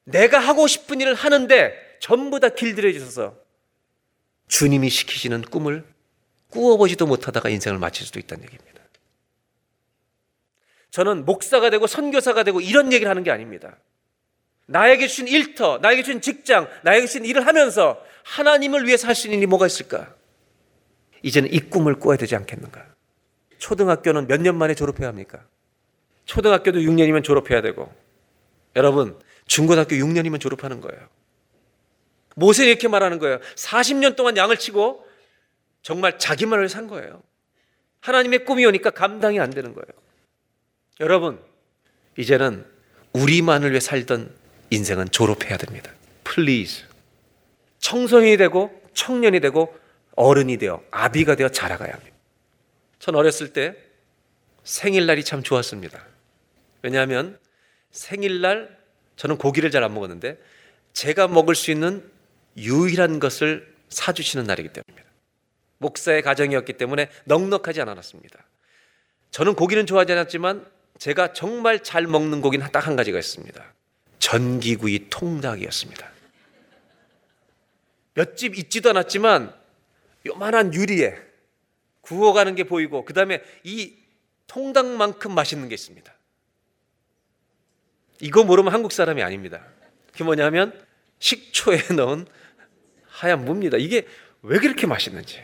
[0.03, 3.37] 내가 하고 싶은 일을 하는데 전부 다 길들여 주셔서
[4.49, 5.85] 주님이 시키시는 꿈을
[6.51, 8.81] 꾸어보지도 못하다가 인생을 마칠 수도 있다는 얘기입니다.
[10.91, 13.77] 저는 목사가 되고 선교사가 되고 이런 얘기를 하는 게 아닙니다.
[14.67, 19.39] 나에게 주신 일터, 나에게 주신 직장, 나에게 주신 일을 하면서 하나님을 위해서 할 수 있는
[19.39, 20.13] 일이 뭐가 있을까?
[21.23, 22.85] 이제는 이 꿈을 꾸어야 되지 않겠는가?
[23.57, 25.45] 초등학교는 몇 년 만에 졸업해야 합니까?
[26.25, 27.91] 초등학교도 6년이면 졸업해야 되고
[28.75, 31.07] 여러분 중고등학교 6년이면 졸업하는 거예요.
[32.35, 33.39] 모세는 이렇게 말하는 거예요.
[33.55, 35.05] 40년 동안 양을 치고
[35.81, 37.21] 정말 자기만을 산 거예요.
[38.01, 39.87] 하나님의 꿈이 오니까 감당이 안 되는 거예요.
[40.99, 41.39] 여러분,
[42.17, 42.65] 이제는
[43.13, 44.33] 우리만을 위해 살던
[44.69, 45.91] 인생은 졸업해야 됩니다.
[46.23, 46.83] Please.
[47.79, 49.75] 청소년이 되고 청년이 되고
[50.15, 52.15] 어른이 되어 아비가 되어 자라가야 합니다.
[52.99, 53.75] 전 어렸을 때
[54.63, 56.05] 생일날이 참 좋았습니다.
[56.83, 57.39] 왜냐하면
[57.91, 58.77] 생일날
[59.15, 60.37] 저는 고기를 잘 안 먹었는데
[60.93, 62.09] 제가 먹을 수 있는
[62.57, 65.09] 유일한 것을 사주시는 날이기 때문입니다.
[65.81, 68.39] 목사의 가정이었기 때문에 넉넉하지 않았습니다.
[69.31, 70.65] 저는 고기는 좋아하지 않았지만
[70.99, 73.73] 제가 정말 잘 먹는 고기는 딱 한 가지가 있습니다.
[74.19, 76.09] 전기구이 통닭이었습니다.
[78.13, 79.53] 몇 집 있지도 않았지만
[80.27, 81.17] 요만한 유리에
[82.01, 83.95] 구워가는 게 보이고 그 다음에 이
[84.47, 86.13] 통닭만큼 맛있는 게 있습니다.
[88.19, 89.65] 이거 모르면 한국 사람이 아닙니다.
[90.11, 90.79] 그게 뭐냐면
[91.19, 92.27] 식초에 넣은
[93.07, 93.77] 하얀 무입니다.
[93.77, 94.05] 이게
[94.43, 95.41] 왜 그렇게 맛있는지.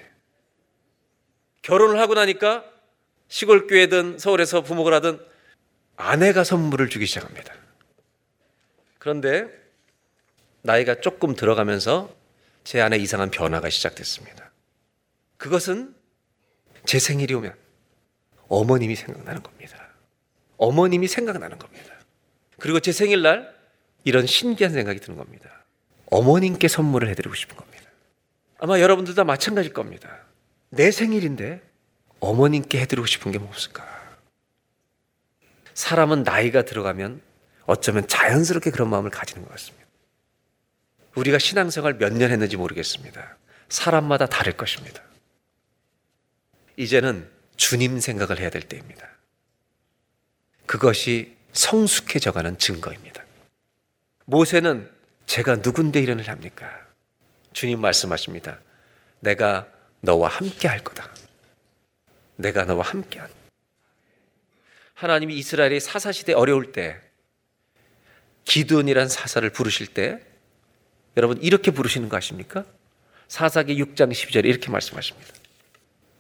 [1.68, 2.64] 결혼을 하고 나니까
[3.28, 5.20] 시골 교회든 서울에서 부목을 하든
[5.98, 7.54] 아내가 선물을 주기 시작합니다.
[9.00, 9.50] 그런데
[10.62, 12.16] 나이가 조금 들어가면서
[12.64, 14.50] 제 안에 이상한 변화가 시작됐습니다.
[15.36, 15.94] 그것은
[16.86, 17.54] 제 생일이 오면
[18.48, 19.90] 어머님이 생각나는 겁니다.
[20.56, 21.94] 어머님이 생각나는 겁니다.
[22.60, 23.54] 그리고 제 생일날
[24.06, 25.66] 이런 신기한 생각이 드는 겁니다.
[26.12, 27.84] 어머님께 선물을 해드리고 싶은 겁니다.
[28.58, 30.27] 아마 여러분들 다 마찬가지일 겁니다.
[30.70, 31.62] 내 생일인데
[32.20, 33.86] 어머님께 해드리고 싶은 게 없을까?
[35.74, 37.22] 사람은 나이가 들어가면
[37.66, 39.86] 어쩌면 자연스럽게 그런 마음을 가지는 것 같습니다.
[41.16, 43.38] 우리가 신앙생활 몇 년 했는지 모르겠습니다.
[43.70, 45.02] 사람마다 다를 것입니다.
[46.78, 49.08] 이제는 주님 생각을 해야 될 때입니다.
[50.66, 53.24] 그것이 성숙해져가는 증거입니다.
[54.26, 54.90] 모세는
[55.26, 56.70] 제가 누군데 이런 일 합니까?
[57.54, 58.60] 주님 말씀하십니다.
[59.20, 59.68] 내가
[60.02, 61.10] 너와 함께 할 거다.
[62.36, 63.30] 내가 너와 함께 한.
[64.94, 67.00] 하나님이 이스라엘이 사사시대 어려울 때
[68.46, 70.20] 기드온이란 사사를 부르실 때
[71.18, 72.66] 여러분 이렇게 부르시는 거 아십니까?
[73.28, 75.34] 사사기 6장 12절에 이렇게 말씀하십니다.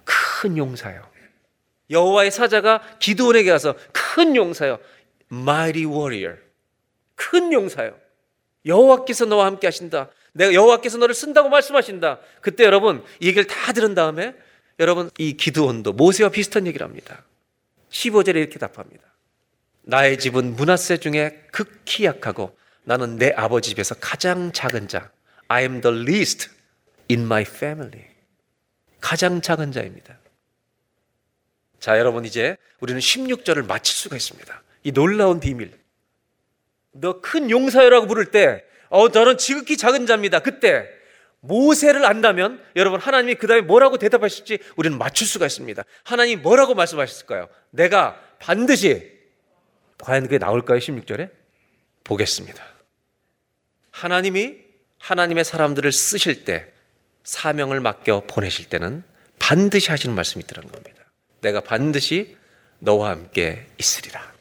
[0.03, 1.07] 큰 용사요.
[1.89, 4.79] 여호와의 사자가 기드온에게 가서 큰 용사요.
[5.31, 6.37] mighty warrior.
[7.15, 7.97] 큰 용사요.
[8.65, 10.09] 여호와께서 너와 함께 하신다.
[10.37, 12.19] 내가 여호와께서 너를 쓴다고 말씀하신다.
[12.41, 14.35] 그때 여러분 이 얘기를 다 들은 다음에
[14.79, 17.23] 여러분 이 기드온도 모세와 비슷한 얘기를 합니다.
[17.89, 19.03] 15절에 이렇게 답합니다.
[19.81, 25.11] 나의 집은 문하세 중에 극히 약하고 나는 내 아버지 집에서 가장 작은 자.
[25.47, 26.49] I am the least
[27.09, 28.05] in my family.
[29.01, 30.19] 가장 작은 자입니다.
[31.79, 34.63] 자, 여러분 이제 우리는 16절을 마칠 수가 있습니다.
[34.83, 35.71] 이 놀라운 비밀.
[36.91, 40.39] 너 큰 용사여라고 부를 때, 어, 저는 지극히 작은 자입니다.
[40.39, 40.87] 그때
[41.39, 45.83] 모세를 안다면 여러분 하나님이 그 다음에 뭐라고 대답하실지 우리는 맞출 수가 있습니다.
[46.03, 47.47] 하나님이 뭐라고 말씀하셨을까요?
[47.69, 49.11] 내가 반드시
[49.99, 50.79] 과연 그게 나올까요?
[50.79, 51.31] 16절에?
[52.03, 52.63] 보겠습니다.
[53.91, 54.57] 하나님이
[54.99, 56.71] 하나님의 사람들을 쓰실 때
[57.23, 59.03] 사명을 맡겨 보내실 때는
[59.39, 61.03] 반드시 하시는 말씀이 있더라는 겁니다.
[61.41, 62.37] 내가 반드시
[62.79, 64.33] 너와 함께 있으리라.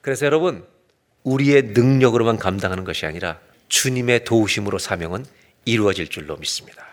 [0.00, 0.66] 그래서 여러분,
[1.28, 5.24] 우리의 능력으로만 감당하는 것이 아니라 주님의 도우심으로 사명은
[5.64, 6.86] 이루어질 줄로 믿습니다.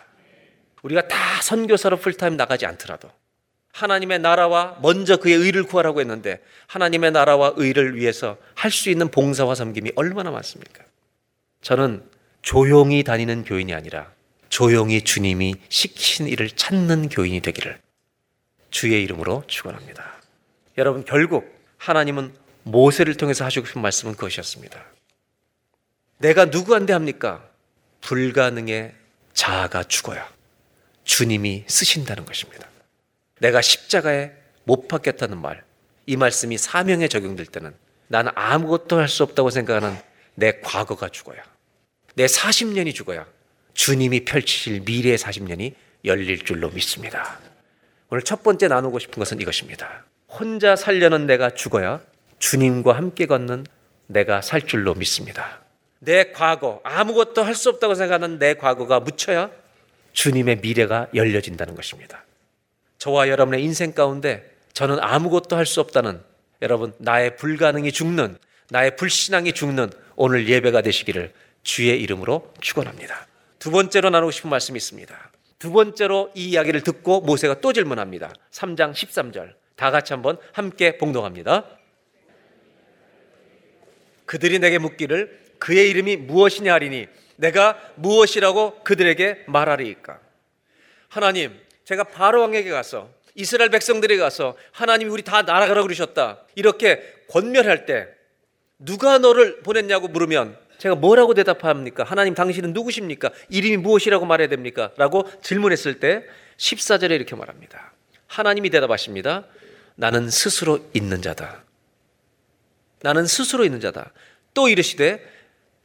[0.83, 3.09] 우리가 다 선교사로 풀타임 나가지 않더라도
[3.71, 9.55] 하나님의 나라와 먼저 그의 의를 구하라고 했는데 하나님의 나라와 의를 위해서 할 수 있는 봉사와
[9.55, 10.83] 섬김이 얼마나 많습니까?
[11.61, 12.03] 저는
[12.41, 14.11] 조용히 다니는 교인이 아니라
[14.49, 17.79] 조용히 주님이 시킨 일을 찾는 교인이 되기를
[18.69, 20.13] 주의 이름으로 축원합니다.
[20.77, 22.33] 여러분 결국 하나님은
[22.65, 24.83] 모세를 통해서 하시고 싶은 말씀은 그것이었습니다.
[26.17, 27.47] 내가 누구한테 합니까?
[28.01, 28.93] 불가능의
[29.33, 30.27] 자아가 죽어야
[31.03, 32.67] 주님이 쓰신다는 것입니다.
[33.39, 34.31] 내가 십자가에
[34.63, 35.63] 못 박혔다는 말,
[36.07, 37.73] 이 말씀이 사명에 적용될 때는
[38.07, 39.97] 나는 아무것도 할 수 없다고 생각하는
[40.35, 41.43] 내 과거가 죽어야,
[42.15, 43.27] 내 40년이 죽어야
[43.73, 47.39] 주님이 펼치실 미래의 40년이 열릴 줄로 믿습니다.
[48.09, 50.05] 오늘 첫 번째 나누고 싶은 것은 이것입니다.
[50.27, 52.01] 혼자 살려는 내가 죽어야
[52.39, 53.65] 주님과 함께 걷는
[54.07, 55.61] 내가 살 줄로 믿습니다.
[55.99, 59.49] 내 과거, 아무것도 할 수 없다고 생각하는 내 과거가 묻혀야
[60.13, 62.23] 주님의 미래가 열려진다는 것입니다.
[62.97, 66.21] 저와 여러분의 인생 가운데 저는 아무것도 할 수 없다는
[66.61, 68.37] 여러분, 나의 불가능이 죽는,
[68.69, 71.33] 나의 불신앙이 죽는 오늘 예배가 되시기를
[71.63, 73.27] 주의 이름으로 축원합니다.
[73.59, 75.31] 두 번째로 나누고 싶은 말씀이 있습니다.
[75.59, 78.33] 두 번째로 이 이야기를 듣고 모세가 또 질문합니다.
[78.51, 79.53] 3장 13절.
[79.75, 81.65] 다 같이 한번 함께 봉독합니다.
[84.25, 87.07] 그들이 내게 묻기를 그의 이름이 무엇이냐 하리니
[87.37, 90.19] 내가 무엇이라고 그들에게 말하리이까.
[91.09, 96.39] 하나님, 제가 바로 왕에게 가서 이스라엘 백성들에게 가서 하나님이 우리 다 날아가라 그러셨다.
[96.55, 98.07] 이렇게 권면할 때
[98.79, 102.03] 누가 너를 보냈냐고 물으면 제가 뭐라고 대답합니까?
[102.03, 103.31] 하나님 당신은 누구십니까?
[103.49, 104.91] 이름이 무엇이라고 말해야 됩니까?
[104.97, 106.23] 라고 질문했을 때
[106.57, 107.93] 14절에 이렇게 말합니다.
[108.27, 109.45] 하나님이 대답하십니다.
[109.95, 111.64] 나는 스스로 있는 자다.
[113.01, 114.11] 나는 스스로 있는 자다.
[114.53, 115.23] 또 이르시되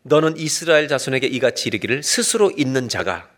[0.02, 3.30] 너는 이스라엘 자손에게 이같이 이르기를 스스로 있는 자가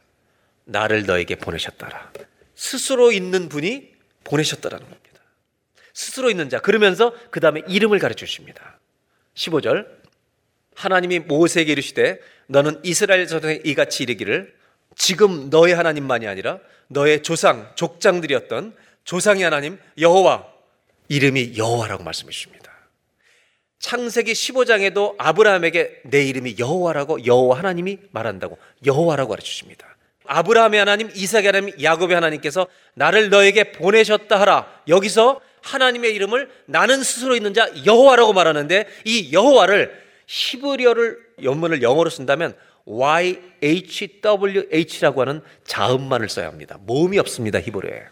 [0.64, 2.12] 나를 너에게 보내셨다라.
[2.54, 3.92] 스스로 있는 분이
[4.24, 5.02] 보내셨다라는 겁니다.
[5.94, 6.60] 스스로 있는 자.
[6.60, 8.78] 그러면서 그 다음에 이름을 가르쳐 주십니다.
[9.34, 9.86] 15절.
[10.74, 14.54] 하나님이 모세에게 이르시되 너는 이스라엘 자손에게 이같이 이르기를
[14.96, 20.46] 지금 너의 하나님만이 아니라 너의 조상, 족장들이었던 조상의 하나님 여호와
[21.08, 22.71] 이름이 여호와라고 말씀해 주십니다.
[23.82, 28.56] 창세기 15장에도 아브라함에게 내 이름이 여호와라고 여호와 하나님이 말한다고
[28.86, 29.86] 여호와라고 가르쳐 주십니다.
[30.24, 34.68] 아브라함의 하나님, 이삭의 하나님, 야곱의 하나님께서 나를 너에게 보내셨다 하라.
[34.86, 42.54] 여기서 하나님의 이름을 나는 스스로 있는 자 여호와라고 말하는데 이 여호와를 히브리어를 원문을 영어로 쓴다면
[42.84, 43.62] YHWH라고
[45.22, 46.78] 하는 자음만을 써야 합니다.
[46.82, 47.60] 모음이 없습니다.
[47.60, 48.04] 히브리어에.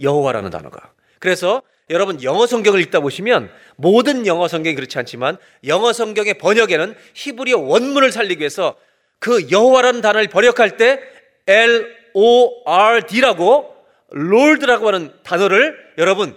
[0.00, 0.92] 여호와라는 단어가.
[1.18, 5.36] 그래서 여러분 영어 성경을 읽다 보시면 모든 영어 성경이 그렇지 않지만
[5.66, 8.76] 영어 성경의 번역에는 히브리어 원문을 살리기 위해서
[9.18, 11.00] 그 여호와라는 단어를 번역할 때
[11.46, 13.74] L O R D라고
[14.10, 16.36] Lord라고 하는 단어를 여러분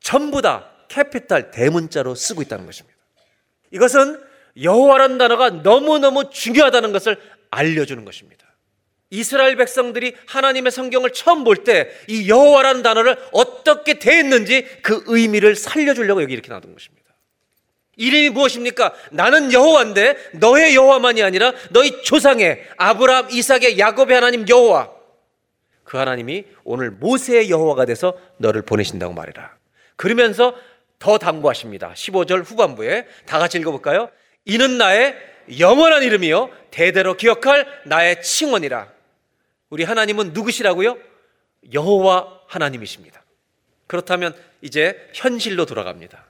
[0.00, 2.96] 전부 다 capital 대문자로 쓰고 있다는 것입니다.
[3.70, 4.20] 이것은
[4.60, 7.16] 여호와라는 단어가 너무너무 중요하다는 것을
[7.50, 8.45] 알려주는 것입니다.
[9.10, 16.22] 이스라엘 백성들이 하나님의 성경을 처음 볼 때 이 여호와라는 단어를 어떻게 대했는지 그 의미를 살려주려고
[16.22, 17.06] 여기 이렇게 놔둔 것입니다.
[17.96, 18.92] 이름이 무엇입니까?
[19.10, 24.90] 나는 여호와인데 너의 여호와만이 아니라 너희 조상의 아브라함, 이삭의 야곱의 하나님 여호와.
[25.84, 29.54] 그 하나님이 오늘 모세의 여호와가 돼서 너를 보내신다고 말해라.
[29.96, 30.54] 그러면서
[30.98, 31.92] 더 당부하십니다.
[31.94, 34.10] 15절 후반부에 다 같이 읽어볼까요?
[34.44, 35.16] 이는 나의
[35.58, 38.95] 영원한 이름이요 대대로 기억할 나의 칭원이라.
[39.70, 40.98] 우리 하나님은 누구시라고요?
[41.72, 43.22] 여호와 하나님이십니다.
[43.86, 46.24] 그렇다면 이제 현실로 돌아갑니다.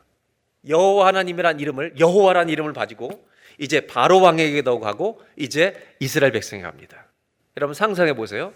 [0.69, 3.27] 여호와 하나님이란 이름을 여호와란 이름을 가지고
[3.59, 7.07] 이제 바로 왕에게도 가고 이제 이스라엘 백성에 갑니다.
[7.57, 8.53] 여러분 상상해 보세요.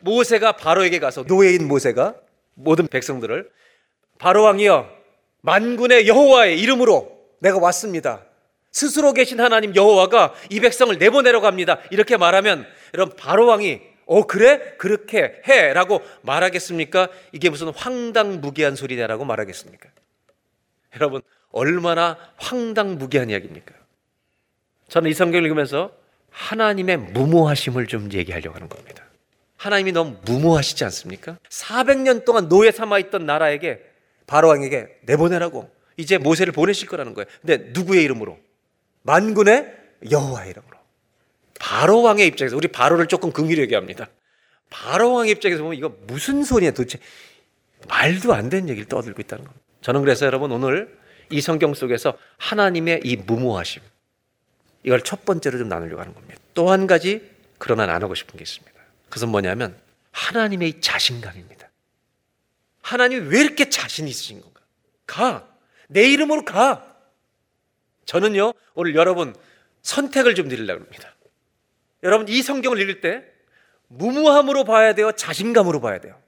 [0.00, 2.14] 모세가 바로에게 가서 노예인 모세가
[2.54, 3.50] 모든 백성들을
[4.18, 4.88] 바로 왕이여
[5.42, 8.24] 만군의 여호와의 이름으로 내가 왔습니다.
[8.70, 11.78] 스스로 계신 하나님 여호와가 이 백성을 내보내러 갑니다.
[11.90, 17.08] 이렇게 말하면 여러분 바로 왕이 어 그래 그렇게 해라고 말하겠습니까?
[17.32, 19.88] 이게 무슨 황당무계한 소리냐라고 말하겠습니까?
[20.96, 21.20] 여러분
[21.50, 23.74] 얼마나 황당무계한 이야기입니까?
[24.88, 25.92] 저는 이 성경을 읽으면서
[26.30, 29.04] 하나님의 무모하심을 좀 얘기하려고 하는 겁니다.
[29.56, 31.38] 하나님이 너무 무모하시지 않습니까?
[31.48, 33.82] 400년 동안 노예 삼아 있던 나라에게
[34.26, 37.26] 바로 왕에게 내보내라고 이제 모세를 보내실 거라는 거예요.
[37.40, 38.38] 근데 누구의 이름으로?
[39.02, 39.74] 만군의
[40.10, 40.67] 여호와의 이름으로.
[41.58, 44.08] 바로 왕의 입장에서 우리 바로를 조금 긍휼히 얘기합니다.
[44.70, 46.98] 바로 왕의 입장에서 보면 이거 무슨 소리야 도대체
[47.88, 49.64] 말도 안 되는 얘기를 떠들고 있다는 겁니다.
[49.80, 50.98] 저는 그래서 여러분 오늘
[51.30, 53.82] 이 성경 속에서 하나님의 이 무모하심
[54.84, 56.40] 이걸 첫 번째로 좀 나누려고 하는 겁니다.
[56.54, 57.22] 또 한 가지
[57.58, 58.72] 그러나 나누고 싶은 게 있습니다.
[59.08, 59.76] 그것은 뭐냐면
[60.12, 61.68] 하나님의 자신감입니다.
[62.82, 64.60] 하나님이 왜 이렇게 자신 있으신 건가?
[65.06, 65.46] 가.
[65.88, 66.84] 내 이름으로 가.
[68.06, 69.34] 저는요, 오늘 여러분
[69.82, 71.14] 선택을 좀 드리려고 합니다.
[72.02, 73.24] 여러분 이 성경을 읽을 때
[73.88, 75.12] 무무함으로 봐야 돼요?
[75.12, 76.20] 자신감으로 봐야 돼요?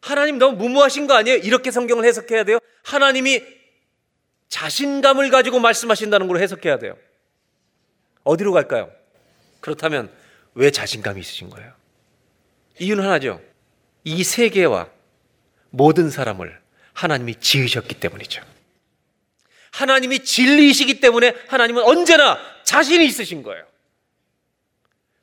[0.00, 1.38] 하나님 너무 무모하신 거 아니에요?
[1.38, 2.58] 이렇게 성경을 해석해야 돼요?
[2.84, 3.42] 하나님이
[4.48, 6.96] 자신감을 가지고 말씀하신다는 걸로 해석해야 돼요.
[8.22, 8.90] 어디로 갈까요?
[9.60, 10.12] 그렇다면
[10.54, 11.72] 왜 자신감이 있으신 거예요?
[12.78, 13.40] 이유는 하나죠.
[14.04, 14.88] 이 세계와
[15.70, 16.60] 모든 사람을
[16.92, 18.42] 하나님이 지으셨기 때문이죠.
[19.72, 23.66] 하나님이 진리이시기 때문에 하나님은 언제나 자신이 있으신 거예요.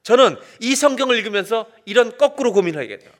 [0.04, 3.12] 저는 이 성경을 읽으면서 이런 거꾸로 고민하게 돼요.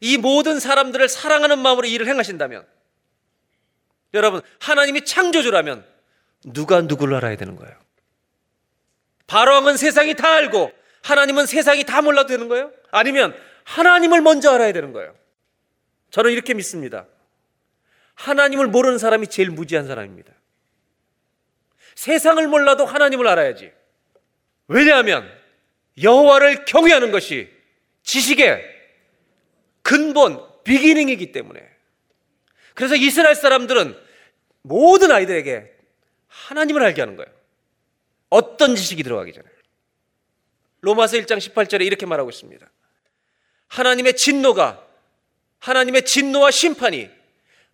[0.00, 2.66] 이 모든 사람들을 사랑하는 마음으로 일을 행하신다면
[4.14, 5.86] 여러분 하나님이 창조주라면
[6.46, 7.74] 누가 누구를 알아야 되는 거예요?
[9.26, 10.72] 바로왕은 세상이 다 알고
[11.02, 12.72] 하나님은 세상이 다 몰라도 되는 거예요?
[12.90, 15.14] 아니면 하나님을 먼저 알아야 되는 거예요?
[16.10, 17.06] 저는 이렇게 믿습니다.
[18.14, 20.32] 하나님을 모르는 사람이 제일 무지한 사람입니다.
[21.94, 23.72] 세상을 몰라도 하나님을 알아야지.
[24.68, 25.30] 왜냐하면
[26.02, 27.50] 여호와를 경외하는 것이
[28.02, 28.64] 지식의
[29.82, 31.60] 근본, 비기닝이기 때문에.
[32.74, 33.96] 그래서 이스라엘 사람들은
[34.62, 35.72] 모든 아이들에게
[36.26, 37.32] 하나님을 알게 하는 거예요.
[38.28, 39.46] 어떤 지식이 들어가기 전에.
[40.80, 42.68] 로마서 1장 18절에 이렇게 말하고 있습니다.
[43.68, 44.84] 하나님의 진노가,
[45.58, 47.10] 하나님의 진노와 심판이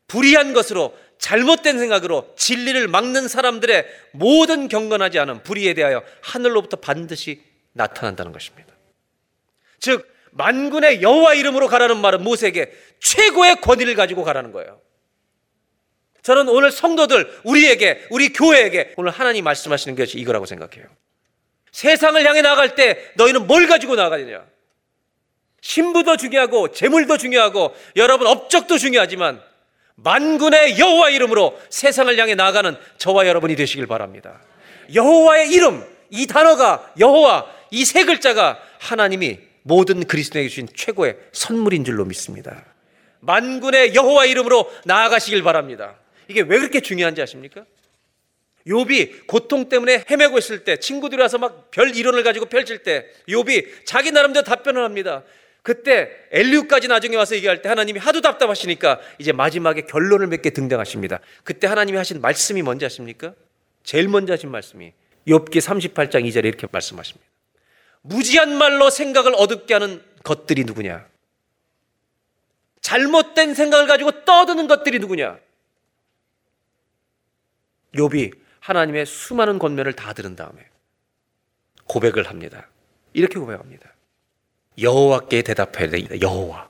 [0.06, 7.40] 불의한 것으로 잘못된 생각으로 진리를 막는 사람들의 모든 경건하지 않은 불의에 대하여 하늘로부터 반드시
[7.74, 8.74] 나타난다는 것입니다.
[9.78, 14.80] 즉 만군의 여호와 이름으로 가라는 말은 모세에게 최고의 권위를 가지고 가라는 거예요.
[16.22, 20.86] 저는 오늘 성도들 우리에게 우리 교회에게 오늘 하나님 말씀하시는 것이 이거라고 생각해요.
[21.70, 24.44] 세상을 향해 나갈 때 너희는 뭘 가지고 나가느냐?
[25.60, 29.40] 신부도 중요하고 재물도 중요하고 여러분 업적도 중요하지만
[29.96, 34.40] 만군의 여호와 이름으로 세상을 향해 나가는 저와 여러분이 되시길 바랍니다.
[34.94, 42.04] 여호와의 이름 이 단어가 여호와 이 세 글자가 하나님이 모든 그리스도에게 주신 최고의 선물인 줄로
[42.04, 42.64] 믿습니다.
[43.20, 45.94] 만군의 여호와 이름으로 나아가시길 바랍니다.
[46.28, 47.64] 이게 왜 그렇게 중요한지 아십니까?
[48.66, 53.86] 욥이 고통 때문에 헤매고 있을 때 친구들이 와서 막 별 이론을 가지고 펼칠 때 욥이
[53.86, 55.22] 자기 나름대로 답변을 합니다.
[55.62, 61.20] 그때 엘리우까지 나중에 와서 얘기할 때 하나님이 하도 답답하시니까 이제 마지막에 결론을 맺게 등장하십니다.
[61.44, 63.34] 그때 하나님이 하신 말씀이 뭔지 아십니까?
[63.84, 64.92] 제일 먼저 하신 말씀이
[65.26, 67.26] 욥기 38장 2절에 이렇게 말씀하십니다.
[68.02, 71.06] 무지한 말로 생각을 어둡게 하는 것들이 누구냐?
[72.80, 75.38] 잘못된 생각을 가지고 떠드는 것들이 누구냐?
[77.94, 80.68] 욥이 하나님의 수많은 권면을 다 들은 다음에
[81.84, 82.68] 고백을 합니다.
[83.12, 83.91] 이렇게 고백합니다.
[84.80, 86.20] 여호와께 대답해야 돼.
[86.20, 86.68] 여호와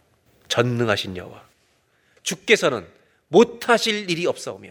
[0.49, 1.43] 전능하신 여호와
[2.23, 2.87] 주께서는
[3.29, 4.71] 못하실 일이 없사오며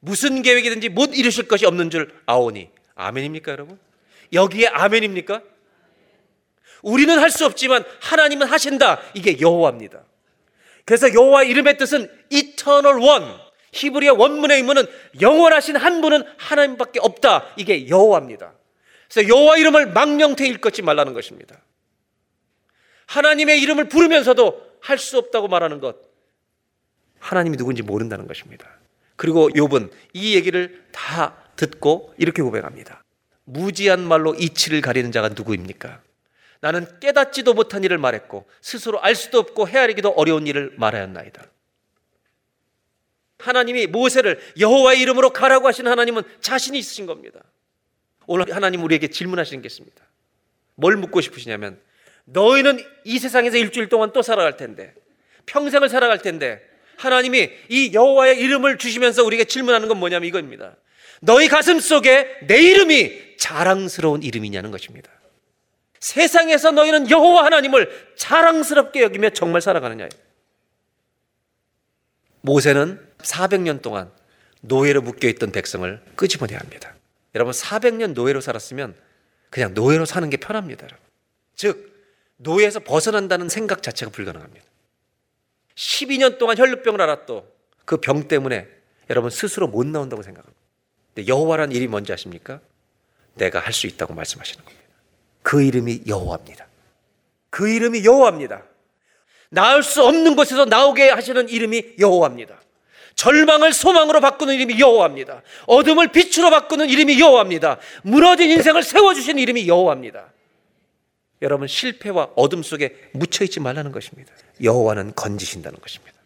[0.00, 3.78] 무슨 계획이든지 못 이루실 것이 없는 줄 아오니 아멘입니까 여러분?
[4.32, 5.42] 여기에 아멘입니까?
[6.82, 9.00] 우리는 할 수 없지만 하나님은 하신다.
[9.14, 10.04] 이게 여호와입니다.
[10.84, 13.34] 그래서 여호와 이름의 뜻은 eternal one.
[13.72, 14.86] 히브리의 원문의 의문은
[15.20, 17.54] 영원하신 한 분은 하나님밖에 없다.
[17.56, 18.52] 이게 여호와입니다.
[19.10, 21.56] 그래서 여호와 이름을 망령태 읽지 말라는 것입니다.
[23.06, 25.96] 하나님의 이름을 부르면서도 할 수 없다고 말하는 것.
[27.18, 28.68] 하나님이 누군지 모른다는 것입니다.
[29.16, 33.02] 그리고 욥은 이 얘기를 다 듣고 이렇게 고백합니다.
[33.44, 36.02] 무지한 말로 이치를 가리는 자가 누구입니까?
[36.60, 41.46] 나는 깨닫지도 못한 일을 말했고 스스로 알 수도 없고 헤아리기도 어려운 일을 말하였나이다.
[43.38, 47.40] 하나님이 모세를 여호와의 이름으로 가라고 하신 하나님은 자신이 있으신 겁니다.
[48.26, 50.02] 오늘 하나님 우리에게 질문하시는 게 있습니다.
[50.76, 51.78] 뭘 묻고 싶으시냐면
[52.24, 54.94] 너희는 이 세상에서 일주일 동안 또 살아갈 텐데
[55.46, 56.62] 평생을 살아갈 텐데
[56.96, 60.76] 하나님이 이 여호와의 이름을 주시면서 우리에게 질문하는 건 뭐냐면 이겁니다.
[61.20, 65.10] 너희 가슴 속에 내 이름이 자랑스러운 이름이냐는 것입니다.
[66.00, 70.08] 세상에서 너희는 여호와 하나님을 자랑스럽게 여기며 정말 살아가느냐.
[72.42, 74.12] 모세는 400년 동안
[74.60, 76.94] 노예로 묶여 있던 백성을 끄집어내야 합니다.
[77.34, 78.94] 여러분 400년 노예로 살았으면
[79.50, 80.86] 그냥 노예로 사는 게 편합니다.
[81.56, 81.93] 즉
[82.36, 84.64] 노예에서 벗어난다는 생각 자체가 불가능합니다.
[85.76, 87.46] 12년 동안 혈루병을 앓았도
[87.84, 88.66] 그 병 때문에
[89.10, 90.58] 여러분 스스로 못 나온다고 생각합니다.
[91.14, 92.60] 근데 여호와라는 일이 뭔지 아십니까?
[93.34, 94.84] 내가 할 수 있다고 말씀하시는 겁니다.
[95.42, 96.66] 그 이름이 여호와입니다.
[97.50, 98.62] 그 이름이 여호와입니다.
[99.50, 102.60] 나을 수 없는 곳에서 나오게 하시는 이름이 여호와입니다.
[103.14, 105.42] 절망을 소망으로 바꾸는 이름이 여호와입니다.
[105.66, 107.78] 어둠을 빛으로 바꾸는 이름이 여호와입니다.
[108.02, 110.32] 무너진 인생을 세워주신 이름이 여호와입니다.
[111.44, 114.32] 여러분 실패와 어둠 속에 묻혀 있지 말라는 것입니다.
[114.62, 116.18] 여호와는 건지신다는 것입니다.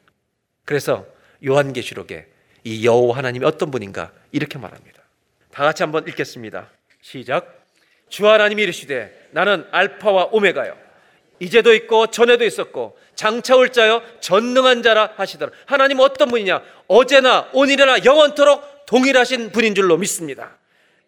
[0.64, 1.04] 그래서
[1.44, 2.26] 요한계시록에
[2.62, 5.02] 이 여호와 하나님이 어떤 분인가 이렇게 말합니다.
[5.50, 6.70] 다 같이 한번 읽겠습니다.
[7.02, 7.66] 시작.
[8.08, 10.76] 주 하나님이 이르시되 나는 알파와 오메가요.
[11.40, 15.50] 이제도 있고 전에도 있었고 장차 올 자여 전능한 자라 하시더라.
[15.66, 16.62] 하나님 어떤 분이냐?
[16.86, 20.57] 어제나 오늘이나 영원토록 동일하신 분인 줄로 믿습니다.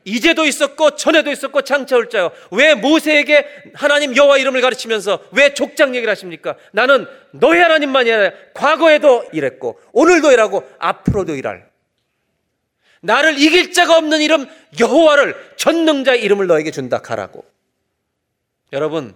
[0.04, 2.30] 이제도 있었고 전에도 있었고 장차 올 자요.
[2.50, 6.56] 왜 모세에게 하나님 여호와 이름을 가르치면서 왜 족장 얘기를 하십니까?
[6.72, 11.68] 나는 너희 하나님만이 아니라 과거에도 일했고 오늘도 일하고 앞으로도 일할
[13.02, 14.46] 나를 이길 자가 없는 이름
[14.78, 17.44] 여호와를 전능자의 이름을 너에게 준다 가라고.
[18.72, 19.14] 여러분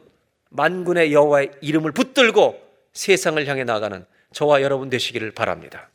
[0.51, 2.62] 만군의 여호와의 이름을 붙들고
[2.93, 5.89] 세상을 향해 나가는 저와 여러분 되시기를 바랍니다.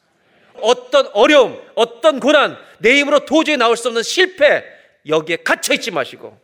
[0.62, 4.79] 어떤 어려움, 어떤 고난, 내 힘으로 도저히 나올 수 없는 실패
[5.10, 6.40] 여기에 갇혀 있지 마시고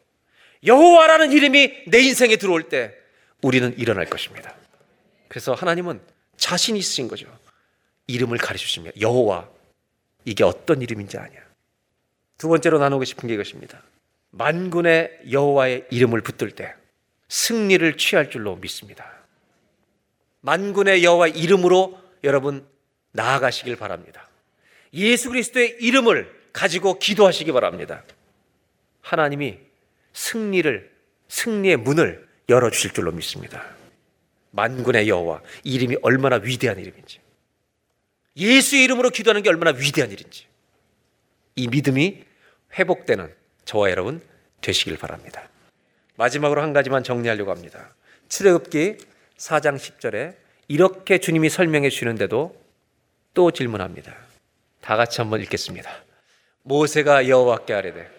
[0.66, 2.94] 여호와라는 이름이 내 인생에 들어올 때
[3.42, 4.56] 우리는 일어날 것입니다.
[5.28, 6.02] 그래서 하나님은
[6.38, 7.28] 자신 있으신 거죠.
[8.08, 9.48] 이름을 가르치시며 여호와
[10.26, 11.40] 이게 어떤 이름인지 아냐.
[12.38, 13.82] 두 번째로 나누고 싶은 게 이것입니다.
[14.32, 16.74] 만군의 여호와의 이름을 붙들 때
[17.30, 19.12] 승리를 취할 줄로 믿습니다.
[20.42, 22.68] 만군의 여호와 이름으로 여러분
[23.12, 24.28] 나아가시길 바랍니다.
[24.94, 28.04] 예수 그리스도의 이름을 가지고 기도하시기 바랍니다.
[29.06, 29.60] 하나님이
[30.14, 30.92] 승리를
[31.28, 33.64] 승리의 문을 열어 주실 줄로 믿습니다.
[34.52, 37.20] 만군의 여호와 이름이 얼마나 위대한 이름인지.
[38.36, 40.48] 예수의 이름으로 기도하는 게 얼마나 위대한 일인지.
[41.56, 42.24] 이 믿음이
[42.78, 43.34] 회복되는
[43.66, 44.22] 저와 여러분
[44.62, 45.48] 되시길 바랍니다.
[46.16, 47.94] 마지막으로 한 가지만 정리하려고 합니다.
[48.30, 48.98] 출애굽기
[49.38, 50.36] 4장 10절에
[50.68, 52.60] 이렇게 주님이 설명해 주시는데도
[53.36, 54.16] 또 질문합니다.
[54.82, 55.92] 다 같이 한번 읽겠습니다.
[56.64, 58.15] 모세가 여호와께 아뢰되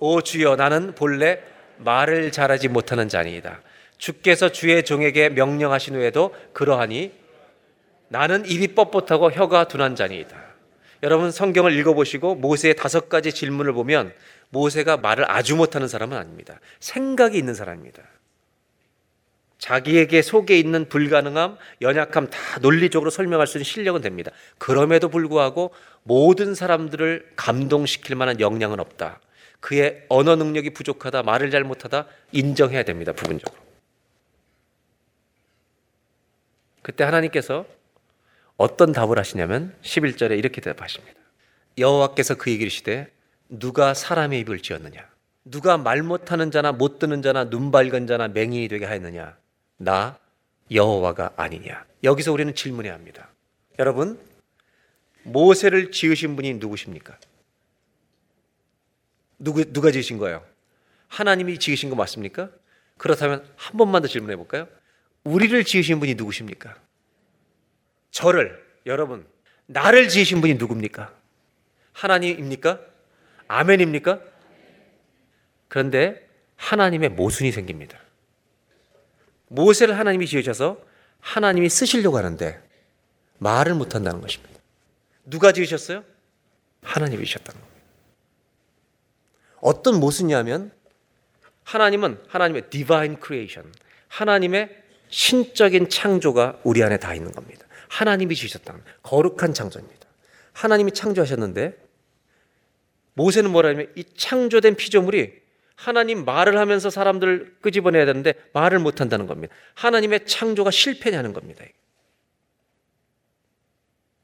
[0.00, 1.40] 오 주여 나는 본래
[1.78, 3.62] 말을 잘하지 못하는 자니이다.
[3.98, 7.12] 주께서 주의 종에게 명령하신 후에도 그러하니
[8.08, 10.36] 나는 입이 뻣뻣하고 혀가 둔한 자니이다.
[11.02, 14.12] 여러분 성경을 읽어보시고 모세의 다섯 가지 질문을 보면
[14.50, 16.58] 모세가 말을 아주 못하는 사람은 아닙니다.
[16.80, 18.02] 생각이 있는 사람입니다.
[19.58, 24.30] 자기에게 속에 있는 불가능함, 연약함 다 논리적으로 설명할 수 있는 실력은 됩니다.
[24.56, 25.72] 그럼에도 불구하고
[26.04, 29.20] 모든 사람들을 감동시킬 만한 역량은 없다.
[29.60, 33.12] 그의 언어 능력이 부족하다, 말을 잘 못하다 인정해야 됩니다.
[33.12, 33.60] 부분적으로.
[36.82, 37.66] 그때 하나님께서
[38.56, 41.18] 어떤 답을 하시냐면 11절에 이렇게 대답하십니다.
[41.76, 43.10] 여호와께서 그에게 이르시되
[43.48, 45.08] 누가 사람의 입을 지었느냐?
[45.44, 49.36] 누가 말 못하는 자나 못 듣는 자나 눈 밝은 자나 맹인이 되게 하였느냐?
[49.78, 50.18] 나
[50.70, 51.84] 여호와가 아니냐?
[52.04, 53.28] 여기서 우리는 질문해야 합니다.
[53.78, 54.20] 여러분,
[55.22, 57.16] 모세를 지으신 분이 누구십니까?
[59.38, 60.44] 누구 누가 지으신 거예요?
[61.08, 62.50] 하나님이 지으신 거 맞습니까?
[62.96, 64.68] 그렇다면 한 번만 더 질문해 볼까요?
[65.24, 66.76] 우리를 지으신 분이 누구십니까?
[68.10, 69.26] 저를 여러분
[69.66, 71.14] 나를 지으신 분이 누굽니까?
[71.92, 72.80] 하나님입니까?
[73.48, 74.20] 아멘입니까?
[75.68, 77.98] 그런데 하나님의 모순이 생깁니다.
[79.48, 80.80] 모세를 하나님이 지으셔서
[81.20, 82.62] 하나님이 쓰시려고 하는데
[83.38, 84.60] 말을 못 한다는 것입니다.
[85.24, 86.04] 누가 지으셨어요?
[86.82, 87.77] 하나님이 지으셨다는 겁니다.
[89.68, 90.72] 어떤 모순이냐면
[91.64, 93.70] 하나님은 하나님의 divine creation,
[94.08, 94.74] 하나님의
[95.10, 97.66] 신적인 창조가 우리 안에 다 있는 겁니다.
[97.88, 100.08] 하나님이 지으셨다는 거룩한 창조입니다.
[100.54, 101.76] 하나님이 창조하셨는데
[103.12, 105.34] 모세는 뭐라면 이 창조된 피조물이
[105.74, 109.54] 하나님 말을 하면서 사람들을 끄집어내야 되는데 말을 못 한다는 겁니다.
[109.74, 111.62] 하나님의 창조가 실패냐는 겁니다.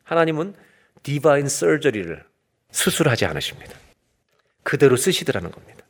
[0.05, 0.55] 하나님은
[1.03, 2.25] 디바인 서저리를
[2.71, 3.84] 수술하지 않으십니다.
[4.65, 5.85] 그대로 쓰시더라는 겁니다.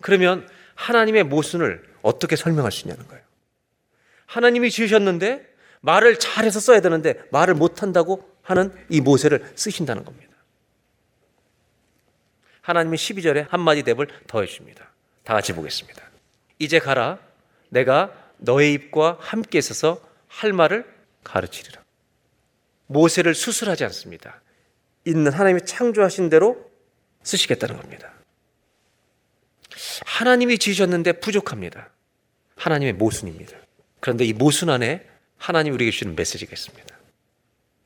[0.00, 3.22] 그러면 하나님의 모순을 어떻게 설명할 수 있냐는 거예요.
[4.24, 5.46] 하나님이 지으셨는데
[5.80, 10.30] 말을 잘해서 써야 되는데 말을 못한다고 하는 이 모세를 쓰신다는 겁니다.
[12.62, 14.90] 하나님이 12절에 한마디 답을 더해 줍니다.
[15.24, 16.02] 다 같이 보겠습니다.
[16.58, 17.18] 이제 가라.
[17.68, 20.86] 내가 너의 입과 함께 있어서 할 말을
[21.24, 21.82] 가르치리라.
[22.86, 24.40] 모세를 수술하지 않습니다.
[25.04, 26.69] 있는 하나님이 창조하신 대로
[27.22, 28.12] 쓰시겠다는 겁니다.
[30.04, 31.90] 하나님이 지으셨는데 부족합니다.
[32.56, 33.56] 하나님의 모순입니다.
[34.00, 35.06] 그런데 이 모순 안에
[35.36, 36.96] 하나님 우리에게 주시는 메시지가 있습니다.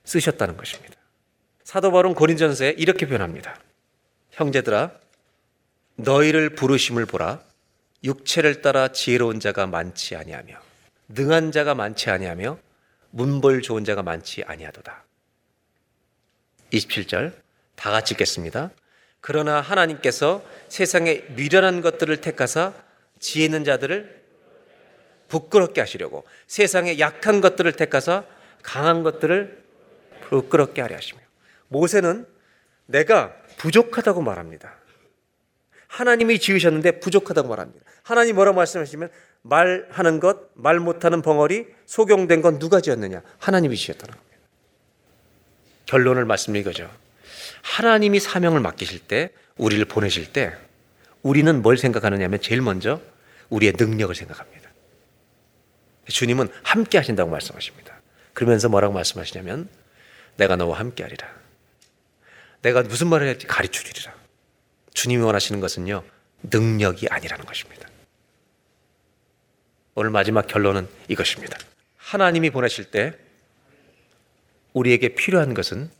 [0.05, 0.95] 쓰셨다는 것입니다.
[1.63, 3.59] 사도 바울은 고린전서에 이렇게 표현합니다.
[4.33, 4.93] 형제들아
[5.97, 7.41] 너희를 부르심을 보라
[8.03, 10.61] 육체를 따라 지혜로운 자가 많지 아니하며
[11.09, 12.59] 능한 자가 많지 아니하며
[13.11, 15.05] 문벌 좋은 자가 많지 아니하도다.
[16.73, 17.33] 27절
[17.77, 18.71] 다 같이 읽겠습니다.
[19.27, 22.75] 그러나 하나님께서 세상에 미련한 것들을 택하사
[23.21, 24.23] 지혜 있는 자들을
[25.29, 28.25] 부끄럽게 하시려고 세상에 약한 것들을 택하사
[28.63, 29.65] 강한 것들을
[30.29, 31.23] 부끄럽게 하려 하시며
[31.69, 32.27] 모세는
[32.85, 34.75] 내가 부족하다고 말합니다.
[35.87, 37.83] 하나님이 지으셨는데 부족하다고 말합니다.
[38.03, 39.09] 하나님 뭐라고 말씀하시면
[39.41, 43.23] 말하는 것, 말 못하는 벙어리, 소경된 건 누가 지었느냐?
[43.39, 44.37] 하나님이 지었다는 겁니다.
[45.87, 47.04] 결론을 말씀드린 거죠.
[47.65, 50.55] 하나님이 사명을 맡기실 때, 우리를 보내실 때,
[51.23, 53.01] 우리는 뭘 생각하느냐면 제일 먼저
[53.49, 54.71] 우리의 능력을 생각합니다.
[56.07, 58.01] 주님은 함께 하신다고 말씀하십니다.
[58.35, 59.71] 그러면서 뭐라고 말씀하시냐면,
[60.37, 61.27] 내가 너와 함께 하리라.
[62.61, 64.15] 내가 무슨 말을 할지 가르쳐 주리라.
[64.93, 66.05] 주님이 원하시는 것은요,
[66.43, 67.89] 능력이 아니라는 것입니다.
[69.95, 71.57] 오늘 마지막 결론은 이것입니다.
[71.97, 73.15] 하나님이 보내실 때
[74.75, 75.91] 우리에게 필요한 것은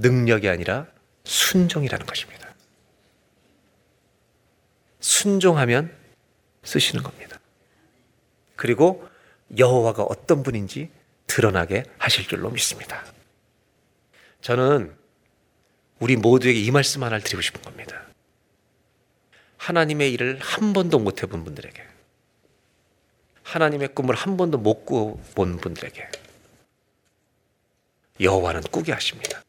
[0.00, 0.86] 능력이 아니라
[1.24, 2.54] 순종이라는 것입니다.
[5.00, 5.94] 순종하면
[6.62, 7.38] 쓰시는 겁니다.
[8.56, 9.08] 그리고
[9.56, 10.90] 여호와가 어떤 분인지
[11.26, 13.04] 드러나게 하실 줄로 믿습니다.
[14.40, 14.94] 저는
[15.98, 18.04] 우리 모두에게 이 말씀 하나를 드리고 싶은 겁니다.
[19.58, 21.82] 하나님의 일을 한 번도 못 해본 분들에게,
[23.42, 26.08] 하나님의 꿈을 한 번도 못 꾸본 분들에게,
[28.20, 29.42] 여호와는 꾸게 하십니다.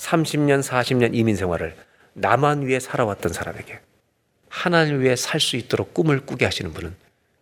[0.00, 1.76] 30년, 40년 이민 생활을
[2.14, 3.80] 나만 위해 살아왔던 사람에게
[4.48, 6.94] 하나님 위해 살 수 있도록 꿈을 꾸게 하시는 분은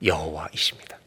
[0.05, 0.98] 여호와이십니다.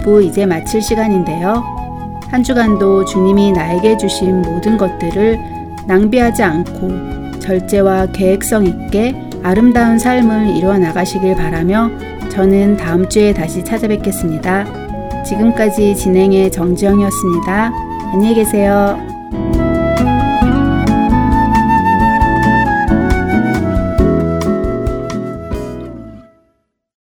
[0.00, 1.62] 5부 이제 마칠 시간인데요.
[2.30, 5.38] 한 주간도 주님이 나에게 주신 모든 것들을
[5.86, 11.90] 낭비하지 않고 절제와 계획성 있게 아름다운 삶을 이루어 나가시길 바라며
[12.30, 15.24] 저는 다음 주에 다시 찾아뵙겠습니다.
[15.24, 17.72] 지금까지 진행의 정지영이었습니다.
[18.12, 19.09] 안녕히 계세요.